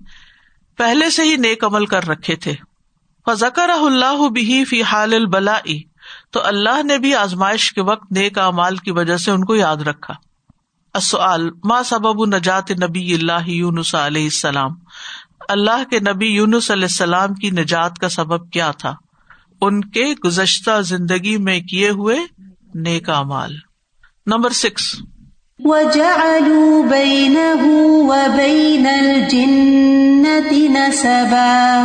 پہلے 0.78 1.10
سے 1.10 1.24
ہی 1.24 1.36
نیک 1.36 1.64
عمل 1.64 1.86
کر 1.86 2.08
رکھے 2.08 2.36
تھے۔ 2.36 2.54
فذکر 3.26 3.70
اللہ 3.70 4.30
بھی 4.30 4.66
فی 4.66 4.84
حال 4.84 5.14
البلا 5.14 5.60
تو 6.30 6.42
اللہ 6.44 6.84
نے 6.84 6.98
بھی 6.98 7.16
آزمائش 7.16 7.74
کے 7.74 7.82
وقت 7.82 8.12
نیک 8.12 8.38
امال 8.40 8.76
کی 8.76 8.92
وجہ 8.92 9.18
سے 9.18 9.32
ان 9.32 9.46
کو 9.46 9.56
یاد 9.56 9.78
رکھا۔ 9.78 10.14
السؤال، 10.94 11.50
ما 11.64 11.84
سبب 11.84 12.26
نجات 12.26 12.72
نبی 12.72 13.14
اللہ 13.14 13.50
یونس 13.50 13.96
علیہ 13.96 14.24
السلام؟ 14.24 14.72
اللہ 15.50 15.84
کے 15.90 16.00
نبی 16.00 16.28
یونس 16.28 16.72
علیہ 16.72 16.84
السلام 16.84 17.34
کی 17.34 17.50
نجات 17.50 18.00
کا 18.00 18.10
سبب 18.10 18.50
کیا 18.50 18.72
تھا؟ 18.72 18.94
ان 19.62 19.84
کے 19.84 20.14
گزشتہ 20.26 20.82
زندگی 20.82 21.38
میں 21.38 21.60
کیے 21.60 21.90
ہوئے 21.90 22.18
نیک 22.76 23.10
امال 23.10 23.56
نمبر 24.26 24.50
سکس۔ 24.50 24.96
وجعلوا 25.66 26.84
بينه 26.84 27.64
وبين 28.10 28.86
الجنة 28.86 30.52
نسبا. 30.52 31.84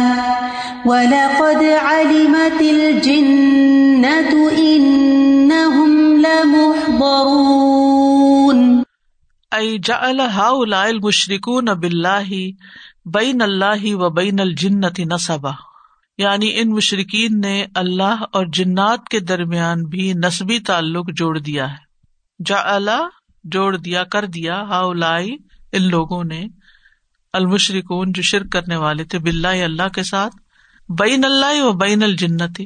ولقد 0.85 1.65
علمت 1.65 2.61
الجنة 2.61 4.59
إنهم 4.59 5.97
محضرون 6.45 8.83
ای 9.51 9.79
جعل 9.79 10.21
هؤلاء 10.21 10.89
المشركون 10.89 11.75
بالله 11.75 12.51
بین 13.05 13.43
اللہ 13.43 13.95
و 13.95 14.11
بین 14.11 14.41
الجنت 14.41 15.01
نصبا 15.01 15.53
یعنی 16.19 16.51
ان 16.55 16.71
مشرقین 16.71 17.41
نے 17.41 17.67
اللہ 17.75 18.15
اور 18.33 18.47
جنات 18.47 19.09
کے 19.09 19.21
درمیان 19.21 19.85
بھی 19.85 20.13
نصبی 20.13 20.59
تعلق 20.59 21.11
جوڑ 21.17 21.39
دیا 21.39 21.71
ہے. 21.71 21.77
جا 22.45 22.79
جوڑ 23.53 23.77
دیا، 23.77 24.05
کر 24.05 24.25
دیا 24.25 24.61
ہاؤلائی 24.63 25.37
ان 25.73 25.83
لوگوں 25.83 26.25
نے، 26.25 26.47
المشرکون 27.33 28.13
جو 28.13 28.23
شرک 28.23 28.53
کرنے 28.53 28.77
والے 28.77 29.05
تھے 29.05 29.19
بلّہ 29.19 29.65
اللہ 29.65 29.89
کے 29.89 30.03
ساتھ، 30.03 30.37
بین 30.89 31.25
اللہ 31.25 31.63
و 31.63 31.73
بین 31.73 32.03
الجنت 32.03 32.61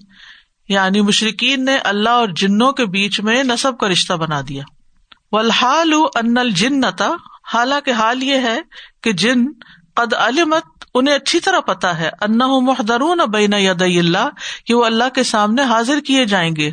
یعنی 0.69 1.01
مشرقین 1.01 1.65
نے 1.65 1.77
اللہ 1.77 2.11
اور 2.11 2.29
جنوں 2.37 2.73
کے 2.73 2.87
بیچ 2.87 3.21
میں 3.21 3.43
نصب 3.45 3.79
کا 3.79 3.89
رشتہ 3.89 4.13
بنا 4.13 4.41
دیا۔ 4.49 4.63
ولحال 5.33 5.93
ان 6.15 6.39
الجنتا، 6.39 7.09
حالانکہ 7.55 7.91
حال 7.91 8.23
یہ 8.23 8.35
ہے 8.35 8.59
کہ 9.03 9.13
جن 9.13 9.47
قد 9.95 10.15
علمت، 10.15 10.85
انہیں 10.95 11.15
اچھی 11.15 11.41
طرح 11.41 11.61
پتا 11.61 11.99
ہے۔ 11.99 12.11
انا 12.21 12.47
محدرون 12.61 13.21
بین 13.33 13.53
ید 13.53 13.83
اللہ، 13.83 14.29
کہ 14.65 14.75
وہ 14.75 14.85
اللہ 14.85 15.09
کے 15.15 15.23
سامنے 15.23 15.63
حاضر 15.63 16.01
کیے 16.01 16.25
جائیں 16.25 16.57
گے۔ 16.57 16.71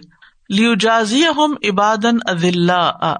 لیو 0.50 0.74
جازی 0.76 1.24
ہم 1.28 1.56
عبادن 1.64 2.18
اللہ 2.28 3.16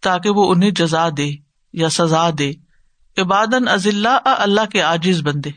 تاکہ 0.00 0.30
وہ 0.30 0.52
انہیں 0.52 0.70
جزا 0.70 1.08
دے 1.16 1.30
یا 1.72 1.88
سزا 1.88 2.30
دے۔ 2.38 2.52
عبادن 3.18 3.68
اللہ 3.68 4.18
اللہ 4.24 4.64
کے 4.72 4.80
عاجز 4.80 5.22
بندے۔ 5.22 5.50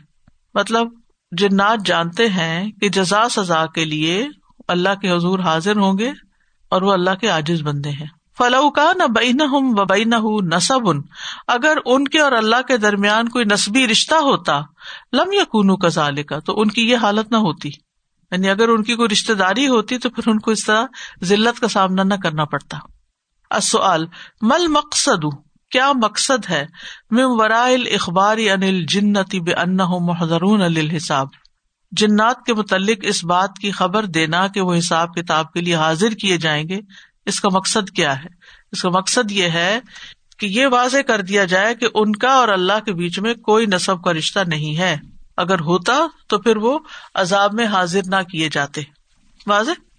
مطلب 0.54 0.88
جنات 1.32 1.86
جانتے 1.86 2.28
ہیں 2.28 2.70
کہ 2.72 2.88
جزا 2.88 3.28
سزا 3.28 3.66
کے 3.66 3.84
لیے 3.84 4.28
اللہ 4.68 4.94
کے 4.94 5.10
حضور 5.10 5.38
حاضر 5.38 5.76
ہوں 5.76 5.98
گے 5.98 6.10
اور 6.68 6.82
وہ 6.82 6.92
اللہ 6.92 7.14
کے 7.14 7.28
عاجز 7.28 7.62
بندے 7.62 7.90
ہیں۔ 7.90 8.06
فلو 8.38 8.70
کا 8.70 8.92
نہ 8.96 9.02
بین 9.02 9.40
ہوں 9.40 9.74
و 9.76 9.84
بین 9.84 10.12
نصب 10.52 10.88
ان 10.88 11.00
اگر 11.48 11.76
ان 11.86 12.08
کے 12.08 12.18
اور 12.18 12.32
اللہ 12.32 12.62
کے 12.68 12.76
درمیان 12.76 13.28
کوئی 13.28 13.44
نصبی 13.44 13.86
رشتہ 13.86 14.14
ہوتا، 14.14 14.60
لم 15.12 15.32
یا 15.32 15.44
کونو 15.44 15.76
کا 15.76 15.88
ظال 15.88 16.22
کا 16.22 16.38
تو 16.38 16.60
ان 16.60 16.68
کی 16.68 16.90
یہ 16.90 16.96
حالت 16.96 17.30
نہ 17.30 17.36
ہوتی۔ 17.36 17.68
یعنی 18.30 18.48
اگر 18.48 18.68
ان 18.68 18.82
کی 18.82 18.94
کوئی 18.94 19.08
رشتے 19.08 19.34
داری 19.34 19.68
ہوتی 19.68 19.98
تو 19.98 20.10
پھر 20.10 20.22
ان 20.26 20.38
کو 20.38 20.50
اس 20.50 20.64
طرح 20.64 20.84
ذلت 21.24 21.60
کا 21.60 21.68
سامنا 21.68 22.02
نہ 22.02 22.14
کرنا 22.14 22.44
پڑتا۔ 22.44 22.78
اصل 23.52 24.04
مل 24.42 24.68
مقصد 24.68 25.24
کیا 25.70 25.92
مقصد 25.92 26.50
ہے؟ 26.50 26.66
مم 27.10 27.40
ورائل 27.40 27.84
اخبار 27.94 28.36
انل 28.38 28.84
جنتی 28.86 29.40
بے 29.40 29.54
ان 29.54 29.76
محضرون 29.76 30.62
الحساب 30.62 31.28
جنات 31.92 32.44
کے 32.46 32.54
متعلق 32.54 32.98
اس 33.02 33.24
بات 33.24 33.50
کی 33.62 33.70
خبر 33.70 34.04
دینا 34.04 34.46
کہ 34.46 34.60
وہ 34.60 34.74
حساب 34.74 35.14
کتاب 35.14 35.52
کے 35.52 35.60
لیے 35.60 35.74
حاضر 35.74 36.10
کیے 36.10 36.36
جائیں 36.36 36.68
گے۔ 36.68 36.80
اس 37.26 37.40
کا 37.40 37.48
مقصد 37.52 37.90
کیا 37.90 38.18
ہے؟ 38.18 38.28
اس 38.72 38.82
کا 38.82 38.88
مقصد 38.88 39.30
یہ 39.30 39.42
ہے 39.42 39.80
کہ 40.38 40.46
یہ 40.46 40.66
واضح 40.66 40.98
کر 41.06 41.20
دیا 41.20 41.44
جائے 41.44 41.74
کہ 41.74 41.86
ان 41.94 42.12
کا 42.12 42.28
اور 42.28 42.48
اللہ 42.48 42.80
کے 42.84 42.92
بیچ 42.92 43.18
میں 43.18 43.34
کوئی 43.34 43.66
نصب 43.66 44.04
کا 44.04 44.12
رشتہ 44.12 44.40
نہیں 44.46 44.76
ہے۔ 44.76 44.96
اگر 45.36 45.60
ہوتا 45.60 45.98
تو 46.28 46.38
پھر 46.38 46.56
وہ 46.56 46.78
عذاب 47.14 47.54
میں 47.54 47.66
حاضر 47.66 48.00
نہ 48.06 48.22
کیے 48.22 48.48
جاتے۔ 48.52 48.82
واضح؟ 49.46 49.91